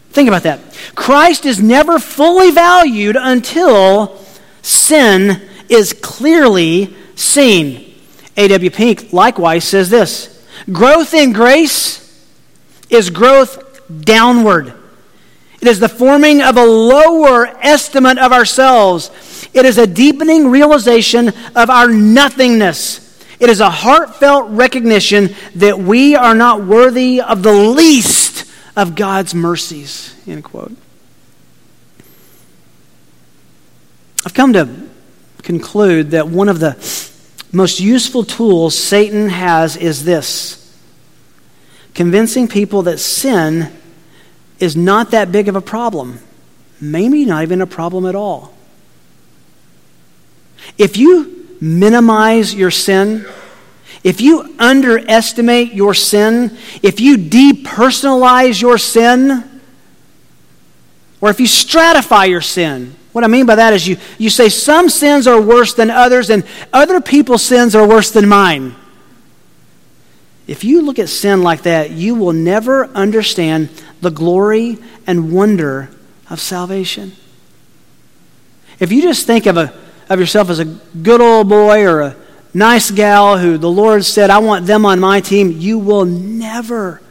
Think 0.09 0.27
about 0.27 0.43
that. 0.43 0.59
Christ 0.95 1.45
is 1.45 1.61
never 1.61 1.99
fully 1.99 2.51
valued 2.51 3.17
until 3.19 4.17
sin 4.61 5.41
is 5.69 5.93
clearly 5.93 6.95
seen. 7.15 7.93
A.W. 8.35 8.71
Pink 8.71 9.13
likewise 9.13 9.63
says 9.63 9.89
this 9.89 10.45
Growth 10.71 11.13
in 11.13 11.33
grace 11.33 12.03
is 12.89 13.09
growth 13.09 13.81
downward. 14.01 14.73
It 15.61 15.67
is 15.67 15.79
the 15.79 15.89
forming 15.89 16.41
of 16.41 16.55
a 16.55 16.65
lower 16.65 17.47
estimate 17.61 18.17
of 18.17 18.31
ourselves 18.31 19.09
it 19.53 19.65
is 19.65 19.77
a 19.77 19.87
deepening 19.87 20.49
realization 20.49 21.29
of 21.55 21.69
our 21.69 21.89
nothingness. 21.89 23.03
It 23.39 23.49
is 23.49 23.59
a 23.59 23.69
heartfelt 23.69 24.49
recognition 24.49 25.35
that 25.55 25.77
we 25.77 26.15
are 26.15 26.35
not 26.35 26.65
worthy 26.65 27.21
of 27.21 27.43
the 27.43 27.53
least 27.53 28.51
of 28.75 28.95
God's 28.95 29.33
mercies. 29.35 30.15
End 30.27 30.43
quote. 30.43 30.75
I've 34.25 34.33
come 34.33 34.53
to 34.53 34.69
conclude 35.43 36.11
that 36.11 36.27
one 36.27 36.49
of 36.49 36.59
the 36.59 36.75
most 37.51 37.79
useful 37.79 38.23
tools 38.23 38.77
Satan 38.77 39.29
has 39.29 39.77
is 39.77 40.03
this 40.03 40.63
convincing 41.93 42.47
people 42.47 42.83
that 42.83 42.99
sin 42.99 43.71
is 44.59 44.75
not 44.75 45.11
that 45.11 45.31
big 45.31 45.47
of 45.47 45.55
a 45.55 45.61
problem, 45.61 46.19
maybe 46.81 47.25
not 47.25 47.43
even 47.43 47.61
a 47.61 47.67
problem 47.67 48.05
at 48.05 48.15
all. 48.15 48.56
If 50.77 50.97
you 50.97 51.57
minimize 51.59 52.53
your 52.53 52.71
sin, 52.71 53.25
if 54.03 54.21
you 54.21 54.55
underestimate 54.59 55.73
your 55.73 55.93
sin, 55.93 56.57
if 56.83 56.99
you 56.99 57.17
depersonalize 57.17 58.61
your 58.61 58.77
sin, 58.77 59.43
or 61.19 61.29
if 61.29 61.39
you 61.39 61.47
stratify 61.47 62.29
your 62.29 62.41
sin, 62.41 62.95
what 63.11 63.23
I 63.23 63.27
mean 63.27 63.47
by 63.47 63.55
that 63.55 63.73
is 63.73 63.87
you, 63.87 63.97
you 64.19 64.29
say 64.29 64.49
some 64.49 64.89
sins 64.89 65.25
are 65.25 65.41
worse 65.41 65.73
than 65.73 65.89
others, 65.89 66.29
and 66.29 66.43
other 66.71 67.01
people's 67.01 67.41
sins 67.41 67.75
are 67.75 67.87
worse 67.87 68.11
than 68.11 68.29
mine. 68.29 68.75
If 70.45 70.63
you 70.63 70.81
look 70.81 70.99
at 70.99 71.09
sin 71.09 71.41
like 71.41 71.63
that, 71.63 71.91
you 71.91 72.15
will 72.15 72.33
never 72.33 72.85
understand 72.87 73.69
the 74.01 74.11
glory 74.11 74.77
and 75.05 75.33
wonder 75.33 75.89
of 76.29 76.39
salvation. 76.39 77.13
If 78.79 78.91
you 78.91 79.01
just 79.01 79.25
think 79.25 79.47
of, 79.47 79.57
a, 79.57 79.73
of 80.09 80.19
yourself 80.19 80.49
as 80.49 80.59
a 80.59 80.65
good 80.65 81.21
old 81.21 81.49
boy 81.49 81.85
or 81.85 82.01
a 82.01 82.15
nice 82.53 82.91
gal 82.91 83.37
who 83.37 83.57
the 83.57 83.69
Lord 83.69 84.05
said, 84.05 84.29
I 84.29 84.39
want 84.39 84.65
them 84.65 84.85
on 84.85 84.99
my 84.99 85.21
team, 85.21 85.51
you 85.51 85.77
will 85.77 86.05
never, 86.05 87.01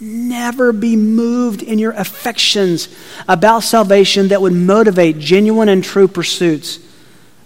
never 0.00 0.72
be 0.72 0.96
moved 0.96 1.62
in 1.62 1.78
your 1.78 1.92
affections 1.92 2.88
about 3.28 3.62
salvation 3.62 4.28
that 4.28 4.42
would 4.42 4.52
motivate 4.52 5.18
genuine 5.18 5.68
and 5.68 5.82
true 5.82 6.08
pursuits 6.08 6.78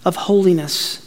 of 0.04 0.16
holiness. 0.16 1.03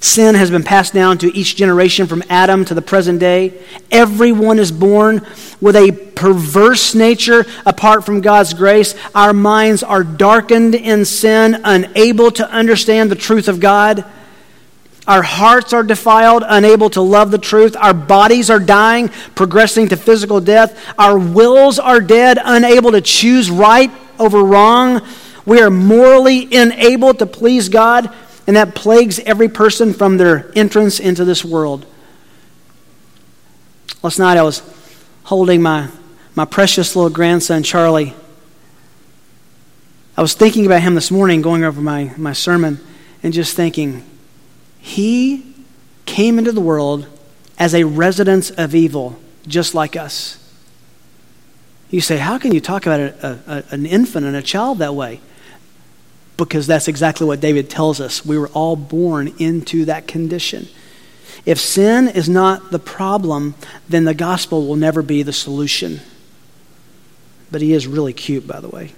Sin 0.00 0.34
has 0.34 0.50
been 0.50 0.62
passed 0.62 0.94
down 0.94 1.18
to 1.18 1.36
each 1.36 1.56
generation 1.56 2.06
from 2.06 2.22
Adam 2.30 2.64
to 2.64 2.74
the 2.74 2.80
present 2.80 3.20
day. 3.20 3.52
Everyone 3.90 4.58
is 4.58 4.72
born 4.72 5.26
with 5.60 5.76
a 5.76 5.92
perverse 5.92 6.94
nature 6.94 7.44
apart 7.66 8.06
from 8.06 8.22
God's 8.22 8.54
grace. 8.54 8.94
Our 9.14 9.34
minds 9.34 9.82
are 9.82 10.02
darkened 10.02 10.74
in 10.74 11.04
sin, 11.04 11.60
unable 11.64 12.30
to 12.32 12.50
understand 12.50 13.10
the 13.10 13.16
truth 13.16 13.46
of 13.46 13.60
God. 13.60 14.06
Our 15.06 15.22
hearts 15.22 15.74
are 15.74 15.82
defiled, 15.82 16.44
unable 16.46 16.88
to 16.90 17.02
love 17.02 17.30
the 17.30 17.38
truth. 17.38 17.76
Our 17.76 17.92
bodies 17.94 18.48
are 18.48 18.60
dying, 18.60 19.08
progressing 19.34 19.88
to 19.88 19.98
physical 19.98 20.40
death. 20.40 20.82
Our 20.98 21.18
wills 21.18 21.78
are 21.78 22.00
dead, 22.00 22.38
unable 22.42 22.92
to 22.92 23.02
choose 23.02 23.50
right 23.50 23.90
over 24.18 24.42
wrong. 24.42 25.02
We 25.44 25.60
are 25.60 25.70
morally 25.70 26.48
unable 26.56 27.12
to 27.14 27.26
please 27.26 27.68
God 27.68 28.14
and 28.46 28.56
that 28.56 28.74
plagues 28.74 29.18
every 29.20 29.48
person 29.48 29.92
from 29.92 30.16
their 30.16 30.50
entrance 30.56 30.98
into 31.00 31.24
this 31.24 31.44
world. 31.44 31.86
Last 34.02 34.18
night 34.18 34.36
I 34.36 34.42
was 34.42 34.62
holding 35.24 35.62
my, 35.62 35.88
my 36.34 36.44
precious 36.44 36.96
little 36.96 37.10
grandson, 37.10 37.62
Charlie. 37.62 38.14
I 40.16 40.22
was 40.22 40.34
thinking 40.34 40.66
about 40.66 40.82
him 40.82 40.94
this 40.94 41.10
morning, 41.10 41.42
going 41.42 41.64
over 41.64 41.80
my, 41.80 42.12
my 42.16 42.32
sermon, 42.32 42.80
and 43.22 43.32
just 43.32 43.54
thinking, 43.56 44.04
he 44.78 45.54
came 46.06 46.38
into 46.38 46.52
the 46.52 46.60
world 46.60 47.06
as 47.58 47.74
a 47.74 47.84
residence 47.84 48.50
of 48.50 48.74
evil, 48.74 49.18
just 49.46 49.74
like 49.74 49.96
us. 49.96 50.36
You 51.90 52.00
say, 52.00 52.18
how 52.18 52.38
can 52.38 52.52
you 52.52 52.60
talk 52.60 52.86
about 52.86 53.00
a, 53.00 53.38
a, 53.46 53.64
an 53.74 53.84
infant 53.84 54.24
and 54.26 54.34
a 54.34 54.42
child 54.42 54.78
that 54.78 54.94
way? 54.94 55.20
Because 56.46 56.66
that's 56.66 56.88
exactly 56.88 57.26
what 57.26 57.40
David 57.40 57.70
tells 57.70 58.00
us. 58.00 58.24
We 58.24 58.38
were 58.38 58.48
all 58.48 58.76
born 58.76 59.34
into 59.38 59.84
that 59.86 60.06
condition. 60.06 60.68
If 61.46 61.58
sin 61.58 62.08
is 62.08 62.28
not 62.28 62.70
the 62.70 62.78
problem, 62.78 63.54
then 63.88 64.04
the 64.04 64.14
gospel 64.14 64.66
will 64.66 64.76
never 64.76 65.02
be 65.02 65.22
the 65.22 65.32
solution. 65.32 66.00
But 67.50 67.62
he 67.62 67.72
is 67.72 67.86
really 67.86 68.12
cute, 68.12 68.46
by 68.46 68.60
the 68.60 68.68
way. 68.68 68.92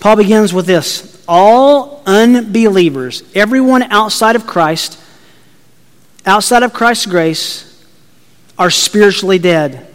Paul 0.00 0.16
begins 0.16 0.52
with 0.52 0.66
this 0.66 1.22
All 1.28 2.02
unbelievers, 2.06 3.22
everyone 3.34 3.82
outside 3.84 4.36
of 4.36 4.46
Christ, 4.46 4.98
outside 6.26 6.62
of 6.62 6.72
Christ's 6.72 7.06
grace, 7.06 7.84
are 8.58 8.70
spiritually 8.70 9.38
dead 9.38 9.91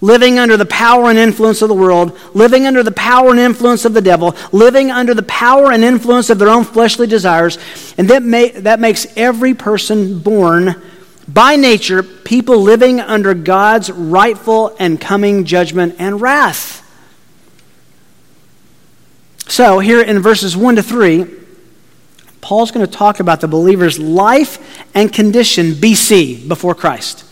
living 0.00 0.38
under 0.38 0.56
the 0.56 0.66
power 0.66 1.10
and 1.10 1.18
influence 1.18 1.62
of 1.62 1.68
the 1.68 1.74
world, 1.74 2.18
living 2.34 2.66
under 2.66 2.82
the 2.82 2.92
power 2.92 3.30
and 3.30 3.38
influence 3.38 3.84
of 3.84 3.94
the 3.94 4.00
devil, 4.00 4.34
living 4.52 4.90
under 4.90 5.14
the 5.14 5.22
power 5.24 5.70
and 5.72 5.84
influence 5.84 6.30
of 6.30 6.38
their 6.38 6.48
own 6.48 6.64
fleshly 6.64 7.06
desires. 7.06 7.58
And 7.98 8.08
that, 8.08 8.22
may, 8.22 8.50
that 8.50 8.80
makes 8.80 9.06
every 9.16 9.54
person 9.54 10.18
born 10.20 10.80
by 11.28 11.56
nature 11.56 12.02
people 12.02 12.58
living 12.58 13.00
under 13.00 13.34
God's 13.34 13.90
rightful 13.90 14.74
and 14.78 15.00
coming 15.00 15.44
judgment 15.44 15.96
and 15.98 16.20
wrath. 16.20 16.78
So, 19.46 19.80
here 19.80 20.00
in 20.00 20.20
verses 20.20 20.56
1 20.56 20.76
to 20.76 20.82
3, 20.82 21.26
Paul's 22.40 22.70
going 22.70 22.86
to 22.86 22.90
talk 22.90 23.20
about 23.20 23.40
the 23.40 23.48
believer's 23.48 23.98
life 23.98 24.84
and 24.94 25.12
condition 25.12 25.72
BC, 25.72 26.48
before 26.48 26.74
Christ. 26.74 27.24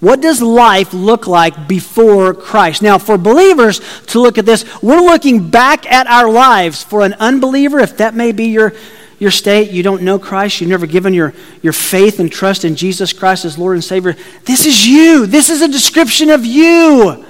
What 0.00 0.22
does 0.22 0.40
life 0.40 0.94
look 0.94 1.26
like 1.26 1.68
before 1.68 2.32
Christ? 2.32 2.80
Now, 2.80 2.96
for 2.96 3.18
believers 3.18 3.80
to 4.06 4.20
look 4.20 4.38
at 4.38 4.46
this, 4.46 4.64
we're 4.82 5.02
looking 5.02 5.50
back 5.50 5.90
at 5.90 6.06
our 6.06 6.30
lives. 6.30 6.82
For 6.82 7.02
an 7.02 7.12
unbeliever, 7.14 7.78
if 7.80 7.98
that 7.98 8.14
may 8.14 8.32
be 8.32 8.46
your, 8.46 8.72
your 9.18 9.30
state, 9.30 9.70
you 9.70 9.82
don't 9.82 10.00
know 10.02 10.18
Christ, 10.18 10.60
you've 10.60 10.70
never 10.70 10.86
given 10.86 11.12
your, 11.12 11.34
your 11.60 11.74
faith 11.74 12.18
and 12.18 12.32
trust 12.32 12.64
in 12.64 12.76
Jesus 12.76 13.12
Christ 13.12 13.44
as 13.44 13.58
Lord 13.58 13.76
and 13.76 13.84
Savior, 13.84 14.16
this 14.46 14.64
is 14.64 14.86
you. 14.86 15.26
This 15.26 15.50
is 15.50 15.60
a 15.60 15.68
description 15.68 16.30
of 16.30 16.46
you. 16.46 17.22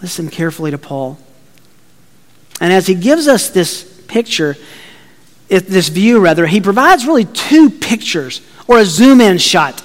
Listen 0.00 0.30
carefully 0.30 0.70
to 0.70 0.78
Paul. 0.78 1.18
And 2.60 2.72
as 2.72 2.86
he 2.86 2.94
gives 2.94 3.26
us 3.26 3.50
this 3.50 3.82
picture, 4.06 4.56
this 5.48 5.88
view 5.88 6.20
rather, 6.20 6.46
he 6.46 6.60
provides 6.60 7.04
really 7.04 7.24
two 7.24 7.68
pictures 7.68 8.42
or 8.68 8.78
a 8.78 8.84
zoom 8.84 9.20
in 9.20 9.38
shot 9.38 9.82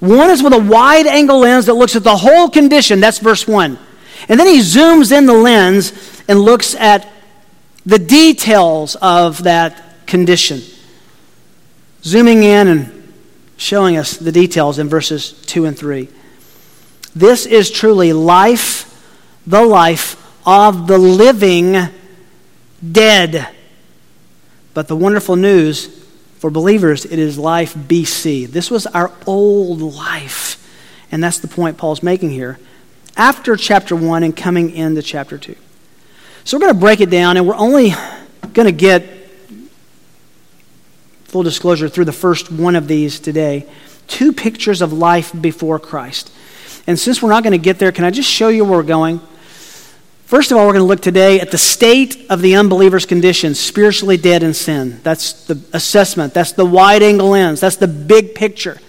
one 0.00 0.30
is 0.30 0.42
with 0.42 0.52
a 0.52 0.58
wide 0.58 1.06
angle 1.06 1.40
lens 1.40 1.66
that 1.66 1.74
looks 1.74 1.96
at 1.96 2.04
the 2.04 2.16
whole 2.16 2.48
condition. 2.48 3.00
That's 3.00 3.18
verse 3.18 3.46
1. 3.46 3.78
And 4.28 4.40
then 4.40 4.46
he 4.46 4.60
zooms 4.60 5.16
in 5.16 5.26
the 5.26 5.34
lens 5.34 5.92
and 6.28 6.40
looks 6.40 6.74
at 6.74 7.10
the 7.84 7.98
details 7.98 8.96
of 8.96 9.42
that 9.44 10.06
condition. 10.06 10.62
Zooming 12.02 12.42
in 12.42 12.68
and 12.68 13.12
showing 13.56 13.96
us 13.96 14.16
the 14.16 14.32
details 14.32 14.78
in 14.78 14.88
verses 14.88 15.32
2 15.46 15.66
and 15.66 15.78
3. 15.78 16.08
This 17.14 17.46
is 17.46 17.70
truly 17.70 18.12
life, 18.12 18.90
the 19.46 19.62
life 19.62 20.20
of 20.46 20.86
the 20.86 20.98
living 20.98 21.76
dead. 22.92 23.48
But 24.74 24.88
the 24.88 24.96
wonderful 24.96 25.36
news 25.36 26.03
for 26.44 26.50
believers, 26.50 27.06
it 27.06 27.18
is 27.18 27.38
life 27.38 27.72
BC. 27.72 28.46
This 28.48 28.70
was 28.70 28.86
our 28.88 29.10
old 29.26 29.80
life. 29.80 30.60
And 31.10 31.24
that's 31.24 31.38
the 31.38 31.48
point 31.48 31.78
Paul's 31.78 32.02
making 32.02 32.28
here 32.28 32.58
after 33.16 33.56
chapter 33.56 33.96
1 33.96 34.22
and 34.22 34.36
coming 34.36 34.70
into 34.70 35.00
chapter 35.00 35.38
2. 35.38 35.56
So 36.44 36.58
we're 36.58 36.60
going 36.60 36.74
to 36.74 36.80
break 36.80 37.00
it 37.00 37.08
down, 37.08 37.38
and 37.38 37.48
we're 37.48 37.56
only 37.56 37.94
going 38.52 38.66
to 38.66 38.72
get, 38.72 39.06
full 41.24 41.42
disclosure, 41.42 41.88
through 41.88 42.04
the 42.04 42.12
first 42.12 42.52
one 42.52 42.76
of 42.76 42.88
these 42.88 43.20
today 43.20 43.66
two 44.06 44.30
pictures 44.30 44.82
of 44.82 44.92
life 44.92 45.32
before 45.40 45.78
Christ. 45.78 46.30
And 46.86 46.98
since 46.98 47.22
we're 47.22 47.30
not 47.30 47.42
going 47.42 47.52
to 47.52 47.64
get 47.64 47.78
there, 47.78 47.90
can 47.90 48.04
I 48.04 48.10
just 48.10 48.28
show 48.28 48.48
you 48.48 48.66
where 48.66 48.80
we're 48.80 48.82
going? 48.82 49.22
First 50.26 50.50
of 50.50 50.56
all, 50.56 50.66
we're 50.66 50.72
going 50.72 50.82
to 50.82 50.88
look 50.88 51.02
today 51.02 51.38
at 51.38 51.50
the 51.50 51.58
state 51.58 52.26
of 52.30 52.40
the 52.40 52.56
unbeliever's 52.56 53.04
condition, 53.04 53.54
spiritually 53.54 54.16
dead 54.16 54.42
in 54.42 54.54
sin. 54.54 55.00
That's 55.02 55.44
the 55.44 55.60
assessment. 55.74 56.32
That's 56.32 56.52
the 56.52 56.64
wide 56.64 57.02
angle 57.02 57.28
lens. 57.28 57.60
That's 57.60 57.76
the 57.76 57.88
big 57.88 58.34
picture. 58.34 58.80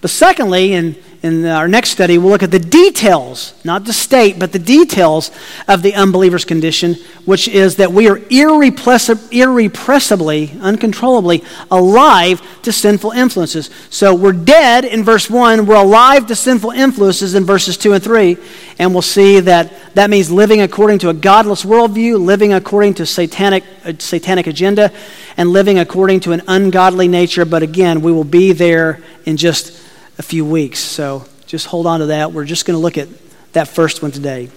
But 0.00 0.10
secondly, 0.10 0.74
and, 0.74 0.96
in 1.22 1.44
our 1.44 1.68
next 1.68 1.90
study, 1.90 2.16
we'll 2.16 2.30
look 2.30 2.42
at 2.42 2.50
the 2.50 2.58
details, 2.58 3.52
not 3.62 3.84
the 3.84 3.92
state, 3.92 4.38
but 4.38 4.52
the 4.52 4.58
details 4.58 5.30
of 5.68 5.82
the 5.82 5.94
unbeliever's 5.94 6.46
condition, 6.46 6.94
which 7.26 7.46
is 7.46 7.76
that 7.76 7.92
we 7.92 8.08
are 8.08 8.18
irrepressibly, 8.30 10.50
uncontrollably 10.62 11.44
alive 11.70 12.40
to 12.62 12.72
sinful 12.72 13.10
influences. 13.10 13.68
So 13.90 14.14
we're 14.14 14.32
dead 14.32 14.86
in 14.86 15.04
verse 15.04 15.28
1, 15.28 15.66
we're 15.66 15.74
alive 15.74 16.26
to 16.28 16.34
sinful 16.34 16.70
influences 16.70 17.34
in 17.34 17.44
verses 17.44 17.76
2 17.76 17.92
and 17.92 18.02
3, 18.02 18.38
and 18.78 18.94
we'll 18.94 19.02
see 19.02 19.40
that 19.40 19.94
that 19.94 20.08
means 20.08 20.30
living 20.30 20.62
according 20.62 21.00
to 21.00 21.10
a 21.10 21.14
godless 21.14 21.66
worldview, 21.66 22.18
living 22.18 22.54
according 22.54 22.94
to 22.94 23.04
satanic, 23.04 23.62
a 23.84 24.00
satanic 24.00 24.46
agenda, 24.46 24.90
and 25.36 25.50
living 25.50 25.78
according 25.78 26.20
to 26.20 26.32
an 26.32 26.40
ungodly 26.48 27.08
nature. 27.08 27.44
But 27.44 27.62
again, 27.62 28.00
we 28.00 28.10
will 28.10 28.24
be 28.24 28.52
there 28.52 29.00
in 29.26 29.36
just 29.36 29.79
a 30.20 30.22
few 30.22 30.44
weeks. 30.44 30.78
So 30.78 31.24
just 31.46 31.66
hold 31.66 31.86
on 31.86 32.00
to 32.00 32.06
that. 32.06 32.32
We're 32.32 32.44
just 32.44 32.66
going 32.66 32.74
to 32.74 32.78
look 32.78 32.98
at 32.98 33.08
that 33.54 33.68
first 33.68 34.02
one 34.02 34.10
today. 34.10 34.50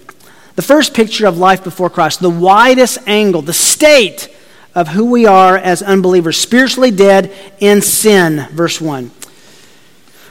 The 0.56 0.62
first 0.62 0.92
picture 0.92 1.26
of 1.26 1.38
life 1.38 1.64
before 1.64 1.88
Christ, 1.88 2.20
the 2.20 2.28
widest 2.28 2.98
angle, 3.06 3.40
the 3.40 3.54
state 3.54 4.28
of 4.74 4.88
who 4.88 5.06
we 5.06 5.24
are 5.24 5.56
as 5.56 5.82
unbelievers, 5.82 6.36
spiritually 6.36 6.90
dead 6.90 7.32
in 7.60 7.80
sin, 7.80 8.46
verse 8.50 8.78
1. 8.78 9.10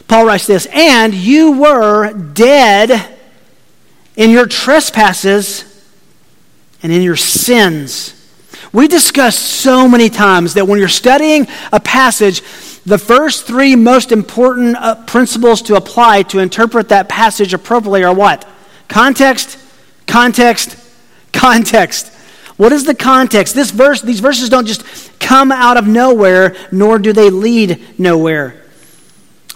Paul 0.08 0.28
writes 0.28 0.46
this, 0.46 0.68
and 0.68 1.16
you 1.16 1.60
were 1.60 2.14
dead 2.14 3.18
in 4.16 4.30
your 4.30 4.46
trespasses 4.46 5.66
and 6.84 6.92
in 6.92 7.02
your 7.02 7.16
sins. 7.16 8.14
We 8.72 8.88
discussed 8.88 9.40
so 9.40 9.88
many 9.88 10.10
times 10.10 10.54
that 10.54 10.68
when 10.68 10.78
you're 10.78 10.90
studying 10.90 11.48
a 11.72 11.80
passage, 11.80 12.44
the 12.86 12.98
first 12.98 13.46
three 13.46 13.76
most 13.76 14.12
important 14.12 14.76
uh, 14.76 14.96
principles 15.06 15.62
to 15.64 15.76
apply 15.76 16.24
to 16.24 16.40
interpret 16.40 16.90
that 16.90 17.08
passage 17.08 17.54
appropriately 17.54 18.04
are 18.04 18.14
what? 18.14 18.48
Context, 18.90 19.58
context, 20.06 20.76
context. 21.34 22.12
What 22.58 22.72
is 22.72 22.84
the 22.84 22.94
context? 22.94 23.56
This 23.56 23.72
verse, 23.72 24.02
these 24.02 24.20
verses 24.20 24.50
don't 24.50 24.68
just 24.68 24.84
come 25.20 25.52
out 25.52 25.78
of 25.78 25.88
nowhere, 25.88 26.56
nor 26.72 27.00
do 27.00 27.14
they 27.14 27.30
lead 27.30 28.00
nowhere. 28.00 28.62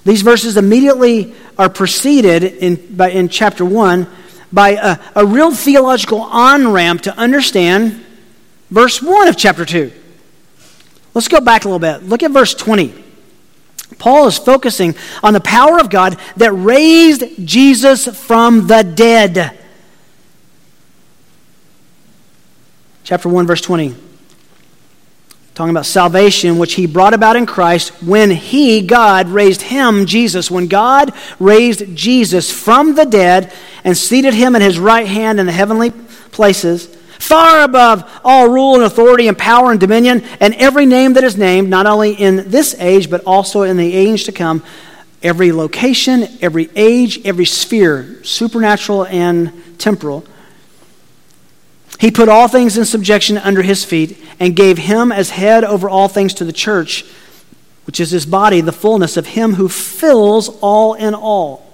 These 0.06 0.22
verses 0.22 0.56
immediately 0.56 1.36
are 1.58 1.70
preceded 1.70 2.44
in, 2.44 2.96
by, 2.96 3.10
in 3.10 3.28
chapter 3.28 3.66
1 3.66 4.08
by 4.54 4.70
a, 4.70 5.00
a 5.16 5.26
real 5.26 5.52
theological 5.52 6.22
on 6.22 6.72
ramp 6.72 7.02
to 7.02 7.16
understand 7.18 8.04
verse 8.70 9.02
1 9.02 9.28
of 9.28 9.36
chapter 9.36 9.66
2. 9.66 9.92
Let's 11.14 11.28
go 11.28 11.42
back 11.42 11.66
a 11.66 11.68
little 11.68 11.80
bit. 11.80 12.08
Look 12.08 12.24
at 12.24 12.32
verse 12.32 12.54
20. 12.54 13.04
Paul 13.98 14.28
is 14.28 14.38
focusing 14.38 14.96
on 15.24 15.34
the 15.34 15.40
power 15.40 15.80
of 15.80 15.90
God 15.90 16.20
that 16.36 16.52
raised 16.52 17.24
Jesus 17.46 18.08
from 18.08 18.68
the 18.68 18.84
dead. 18.84 19.58
Chapter 23.04 23.30
1, 23.30 23.48
verse 23.48 23.62
20. 23.62 23.96
Talking 25.56 25.72
about 25.72 25.86
salvation, 25.86 26.60
which 26.60 26.74
he 26.76 26.86
brought 26.86 27.14
about 27.14 27.36
in 27.36 27.46
Christ 27.48 27.90
when 28.04 28.30
he, 28.30 28.82
God, 28.82 29.30
raised 29.30 29.62
him, 29.62 30.06
Jesus. 30.06 30.52
When 30.52 30.68
God 30.68 31.14
raised 31.40 31.96
Jesus 31.96 32.52
from 32.52 32.94
the 32.94 33.06
dead 33.06 33.52
and 33.84 33.98
seated 33.98 34.34
him 34.34 34.56
at 34.56 34.62
his 34.62 34.78
right 34.78 35.08
hand 35.08 35.40
in 35.40 35.46
the 35.48 35.52
heavenly 35.52 35.92
places 36.32 36.96
far 37.20 37.62
above 37.64 38.10
all 38.24 38.50
rule 38.50 38.76
and 38.76 38.84
authority 38.84 39.28
and 39.28 39.38
power 39.38 39.72
and 39.72 39.80
dominion 39.80 40.24
and 40.40 40.54
every 40.56 40.86
name 40.86 41.14
that 41.14 41.24
is 41.24 41.38
named, 41.38 41.70
not 41.70 41.86
only 41.86 42.14
in 42.14 42.50
this 42.50 42.76
age, 42.80 43.10
but 43.10 43.24
also 43.26 43.64
in 43.64 43.78
the 43.78 43.94
age 43.94 44.26
to 44.26 44.32
come, 44.32 44.64
every 45.24 45.52
location, 45.52 46.28
every 46.42 46.70
age, 46.76 47.26
every 47.26 47.46
sphere, 47.46 48.24
supernatural 48.24 49.06
and 49.08 49.52
temporal. 49.78 50.24
He 52.00 52.12
put 52.12 52.30
all 52.30 52.48
things 52.48 52.78
in 52.78 52.86
subjection 52.86 53.38
under 53.38 53.64
his 53.64 53.84
feet 53.84 54.18
and 54.40 54.56
gave 54.56 54.78
him 54.78 55.12
as 55.12 55.32
head 55.32 55.64
over 55.64 55.90
all 55.90 56.08
things 56.08 56.36
to 56.36 56.46
the 56.46 56.54
church, 56.54 57.04
which 57.86 58.00
is 58.00 58.12
his 58.12 58.26
body, 58.26 58.62
the 58.62 58.72
fullness 58.72 59.18
of 59.18 59.26
him 59.26 59.56
who 59.56 59.68
fills 59.68 60.50
all 60.62 60.94
in 60.94 61.16
all. 61.16 61.66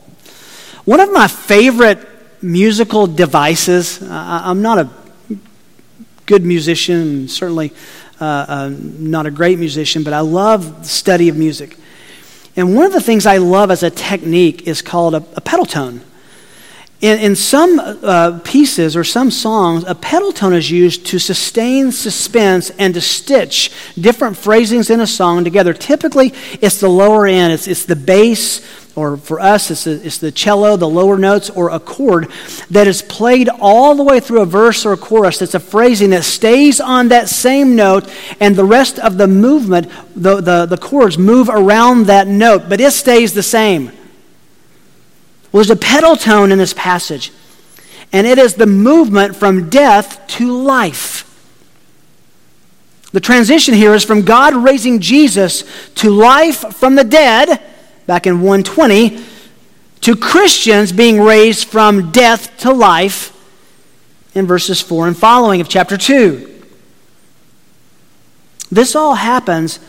One 0.85 1.01
of 1.01 1.11
my 1.11 1.27
favorite 1.27 2.07
musical 2.41 3.07
devices, 3.07 4.01
I'm 4.01 4.61
not 4.61 4.79
a 4.79 4.89
good 6.25 6.43
musician, 6.45 7.27
certainly 7.27 7.73
uh, 8.19 8.45
uh, 8.47 8.71
not 8.79 9.25
a 9.25 9.31
great 9.31 9.59
musician, 9.59 10.03
but 10.03 10.13
I 10.13 10.21
love 10.21 10.83
the 10.83 10.89
study 10.89 11.29
of 11.29 11.37
music. 11.37 11.77
And 12.55 12.75
one 12.75 12.85
of 12.85 12.93
the 12.93 13.01
things 13.01 13.25
I 13.25 13.37
love 13.37 13.71
as 13.71 13.83
a 13.83 13.89
technique 13.89 14.67
is 14.67 14.81
called 14.81 15.15
a, 15.15 15.23
a 15.35 15.41
pedal 15.41 15.65
tone. 15.65 16.01
In, 17.01 17.19
in 17.19 17.35
some 17.35 17.79
uh, 17.79 18.39
pieces 18.45 18.95
or 18.95 19.03
some 19.03 19.29
songs, 19.29 19.83
a 19.85 19.95
pedal 19.95 20.31
tone 20.31 20.53
is 20.53 20.71
used 20.71 21.05
to 21.07 21.19
sustain 21.19 21.91
suspense 21.91 22.69
and 22.69 22.93
to 22.93 23.01
stitch 23.01 23.71
different 23.99 24.37
phrasings 24.37 24.89
in 24.89 25.01
a 25.01 25.07
song 25.07 25.43
together. 25.43 25.73
Typically, 25.73 26.33
it's 26.61 26.79
the 26.79 26.87
lower 26.87 27.27
end, 27.27 27.51
it's, 27.51 27.67
it's 27.67 27.85
the 27.85 27.97
bass 27.97 28.61
or 28.95 29.17
for 29.17 29.39
us, 29.39 29.71
it's, 29.71 29.87
a, 29.87 30.05
it's, 30.05 30.19
the 30.19 30.31
cello, 30.31 30.77
the 30.77 30.87
lower 30.87 31.17
notes, 31.17 31.49
or 31.49 31.69
a 31.69 31.79
chord 31.79 32.29
that 32.69 32.87
is 32.87 33.01
played 33.01 33.49
all 33.49 33.95
the 33.95 34.03
way 34.03 34.19
through 34.19 34.41
a 34.41 34.45
verse 34.45 34.85
or 34.85 34.93
a 34.93 34.97
chorus. 34.97 35.41
It's 35.41 35.55
a 35.55 35.59
phrasing 35.59 36.11
that 36.11 36.23
stays 36.23 36.79
on 36.79 37.07
that 37.07 37.27
same 37.27 37.75
note, 37.75 38.07
and 38.39 38.55
the 38.55 38.65
rest 38.65 38.99
of 38.99 39.17
the 39.17 39.27
movement, 39.27 39.89
the, 40.15 40.41
the, 40.41 40.67
the 40.67 40.77
chords 40.77 41.17
move 41.17 41.49
around 41.49 42.05
that 42.05 42.27
note, 42.27 42.69
but 42.69 42.79
it 42.79 42.91
stays 42.91 43.33
the 43.33 43.41
same. 43.41 43.85
Well, 45.51 45.63
there's 45.63 45.71
a 45.71 45.75
pedal 45.75 46.15
tone 46.15 46.51
in 46.51 46.59
this 46.59 46.73
passage, 46.73 47.31
and 48.11 48.27
it 48.27 48.37
is 48.37 48.53
the 48.53 48.67
movement 48.67 49.35
from 49.35 49.71
death 49.71 50.27
to 50.27 50.51
life. 50.51 51.29
The 53.11 53.19
transition 53.19 53.73
here 53.73 53.95
is 53.95 54.03
from 54.03 54.21
God 54.21 54.55
raising 54.55 54.99
Jesus 54.99 55.63
to 55.95 56.11
life 56.11 56.75
from 56.75 56.93
the 56.93 57.03
dead 57.03 57.59
back 58.05 58.27
in 58.27 58.41
120 58.41 59.23
to 60.01 60.15
Christians 60.15 60.91
being 60.91 61.21
raised 61.21 61.67
from 61.67 62.11
death 62.11 62.57
to 62.59 62.71
life 62.71 63.29
in 64.35 64.47
verses 64.47 64.81
4 64.81 65.07
and 65.07 65.17
following 65.17 65.61
of 65.61 65.69
chapter 65.69 65.97
2. 65.97 66.49
This 68.71 68.95
all 68.95 69.15
happens 69.15 69.79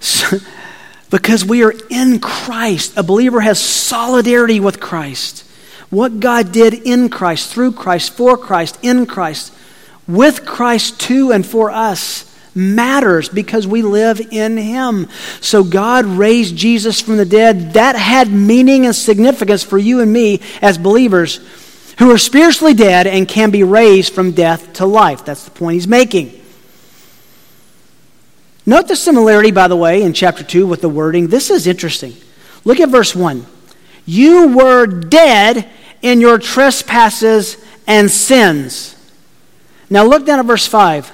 because 1.10 1.44
we 1.44 1.62
are 1.62 1.74
in 1.90 2.18
Christ. 2.18 2.96
A 2.96 3.02
believer 3.02 3.40
has 3.40 3.60
solidarity 3.60 4.58
with 4.58 4.80
Christ. 4.80 5.46
What 5.90 6.18
God 6.18 6.50
did 6.50 6.74
in 6.74 7.08
Christ, 7.08 7.52
through 7.52 7.72
Christ, 7.72 8.14
for 8.14 8.36
Christ, 8.36 8.78
in 8.82 9.06
Christ, 9.06 9.54
with 10.08 10.44
Christ 10.44 10.98
to 11.02 11.30
and 11.30 11.46
for 11.46 11.70
us 11.70 12.33
matters 12.54 13.28
because 13.28 13.66
we 13.66 13.82
live 13.82 14.20
in 14.30 14.56
Him. 14.56 15.08
So 15.40 15.64
God 15.64 16.06
raised 16.06 16.56
Jesus 16.56 17.00
from 17.00 17.16
the 17.16 17.24
dead. 17.24 17.74
That 17.74 17.96
had 17.96 18.30
meaning 18.30 18.86
and 18.86 18.94
significance 18.94 19.62
for 19.62 19.78
you 19.78 20.00
and 20.00 20.12
me 20.12 20.40
as 20.62 20.78
believers 20.78 21.40
who 21.98 22.10
are 22.10 22.18
spiritually 22.18 22.74
dead 22.74 23.06
and 23.06 23.28
can 23.28 23.50
be 23.50 23.62
raised 23.62 24.12
from 24.12 24.32
death 24.32 24.74
to 24.74 24.86
life. 24.86 25.24
That's 25.24 25.44
the 25.44 25.50
point 25.50 25.74
He's 25.74 25.88
making. 25.88 26.40
Note 28.66 28.88
the 28.88 28.96
similarity, 28.96 29.50
by 29.50 29.68
the 29.68 29.76
way, 29.76 30.02
in 30.02 30.14
chapter 30.14 30.42
2 30.42 30.66
with 30.66 30.80
the 30.80 30.88
wording. 30.88 31.28
This 31.28 31.50
is 31.50 31.66
interesting. 31.66 32.14
Look 32.64 32.80
at 32.80 32.88
verse 32.88 33.14
1. 33.14 33.46
You 34.06 34.56
were 34.56 34.86
dead 34.86 35.68
in 36.00 36.20
your 36.20 36.38
trespasses 36.38 37.56
and 37.86 38.10
sins. 38.10 38.96
Now 39.90 40.04
look 40.04 40.24
down 40.24 40.38
at 40.38 40.46
verse 40.46 40.66
5 40.66 41.12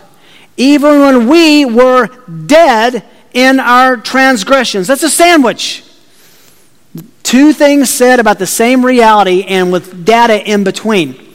even 0.61 1.01
when 1.01 1.27
we 1.27 1.65
were 1.65 2.09
dead 2.27 3.03
in 3.33 3.59
our 3.59 3.97
transgressions. 3.97 4.87
That's 4.87 5.03
a 5.03 5.09
sandwich. 5.09 5.83
Two 7.23 7.55
things 7.55 7.89
said 7.89 8.21
about 8.21 8.39
the 8.39 8.47
same 8.47 8.85
reality 8.85 9.43
and 9.45 9.73
with 9.73 10.05
data 10.05 10.47
in 10.47 10.63
between. 10.63 11.29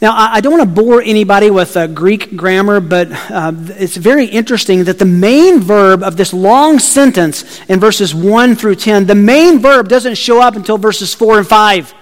Now, 0.00 0.14
I 0.16 0.40
don't 0.40 0.56
want 0.58 0.74
to 0.74 0.82
bore 0.82 1.02
anybody 1.02 1.50
with 1.50 1.76
uh, 1.76 1.86
Greek 1.86 2.34
grammar, 2.34 2.80
but 2.80 3.08
uh, 3.30 3.52
it's 3.78 3.96
very 3.96 4.24
interesting 4.26 4.84
that 4.84 4.98
the 4.98 5.04
main 5.04 5.60
verb 5.60 6.02
of 6.02 6.16
this 6.16 6.32
long 6.32 6.78
sentence 6.78 7.60
in 7.68 7.78
verses 7.78 8.14
1 8.14 8.56
through 8.56 8.76
10, 8.76 9.06
the 9.06 9.14
main 9.14 9.58
verb 9.58 9.88
doesn't 9.88 10.14
show 10.14 10.40
up 10.40 10.56
until 10.56 10.78
verses 10.78 11.12
4 11.12 11.38
and 11.38 11.46
5. 11.46 11.94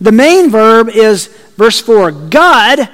The 0.00 0.12
main 0.12 0.50
verb 0.50 0.88
is 0.88 1.26
verse 1.56 1.80
4 1.80 2.12
God 2.12 2.88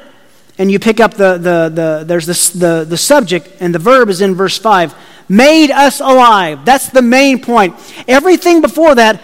and 0.58 0.70
you 0.70 0.78
pick 0.78 1.00
up 1.00 1.14
the, 1.14 1.34
the, 1.38 1.70
the 1.72 2.04
there's 2.06 2.26
this, 2.26 2.50
the, 2.50 2.84
the 2.88 2.96
subject, 2.96 3.48
and 3.60 3.74
the 3.74 3.78
verb 3.78 4.08
is 4.08 4.20
in 4.20 4.34
verse 4.34 4.58
5. 4.58 4.94
Made 5.28 5.70
us 5.70 6.00
alive. 6.00 6.64
That's 6.64 6.88
the 6.88 7.02
main 7.02 7.40
point. 7.40 7.76
Everything 8.06 8.60
before 8.60 8.94
that 8.94 9.22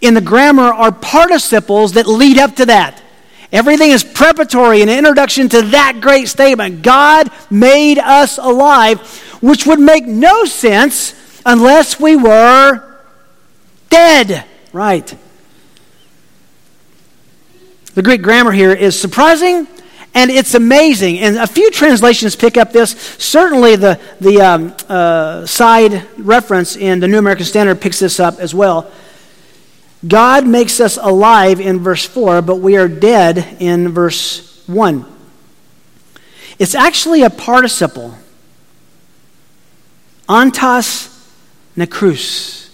in 0.00 0.14
the 0.14 0.20
grammar 0.20 0.72
are 0.72 0.92
participles 0.92 1.92
that 1.92 2.06
lead 2.06 2.38
up 2.38 2.56
to 2.56 2.66
that. 2.66 3.02
Everything 3.52 3.90
is 3.90 4.02
preparatory, 4.02 4.82
an 4.82 4.88
introduction 4.88 5.48
to 5.50 5.62
that 5.62 6.00
great 6.00 6.28
statement. 6.28 6.82
God 6.82 7.30
made 7.48 7.98
us 7.98 8.38
alive, 8.38 9.00
which 9.40 9.66
would 9.66 9.78
make 9.78 10.06
no 10.06 10.44
sense 10.44 11.14
unless 11.46 12.00
we 12.00 12.16
were 12.16 12.82
dead 13.88 14.44
Right. 14.76 15.16
The 17.94 18.02
Greek 18.02 18.20
grammar 18.20 18.52
here 18.52 18.72
is 18.72 19.00
surprising 19.00 19.66
and 20.16 20.30
it's 20.30 20.54
amazing. 20.54 21.18
And 21.18 21.36
a 21.36 21.46
few 21.46 21.70
translations 21.70 22.34
pick 22.34 22.56
up 22.56 22.72
this. 22.72 22.92
Certainly, 23.18 23.76
the, 23.76 24.00
the 24.18 24.40
um, 24.40 24.74
uh, 24.88 25.44
side 25.44 26.06
reference 26.16 26.74
in 26.74 27.00
the 27.00 27.06
New 27.06 27.18
American 27.18 27.44
Standard 27.44 27.82
picks 27.82 27.98
this 27.98 28.18
up 28.18 28.38
as 28.38 28.54
well. 28.54 28.90
God 30.08 30.46
makes 30.46 30.80
us 30.80 30.96
alive 30.96 31.60
in 31.60 31.80
verse 31.80 32.06
4, 32.06 32.40
but 32.40 32.56
we 32.56 32.78
are 32.78 32.88
dead 32.88 33.58
in 33.60 33.90
verse 33.90 34.66
1. 34.66 35.04
It's 36.58 36.74
actually 36.74 37.22
a 37.22 37.30
participle. 37.30 38.16
Ontas 40.26 41.12
nekrous. 41.76 42.70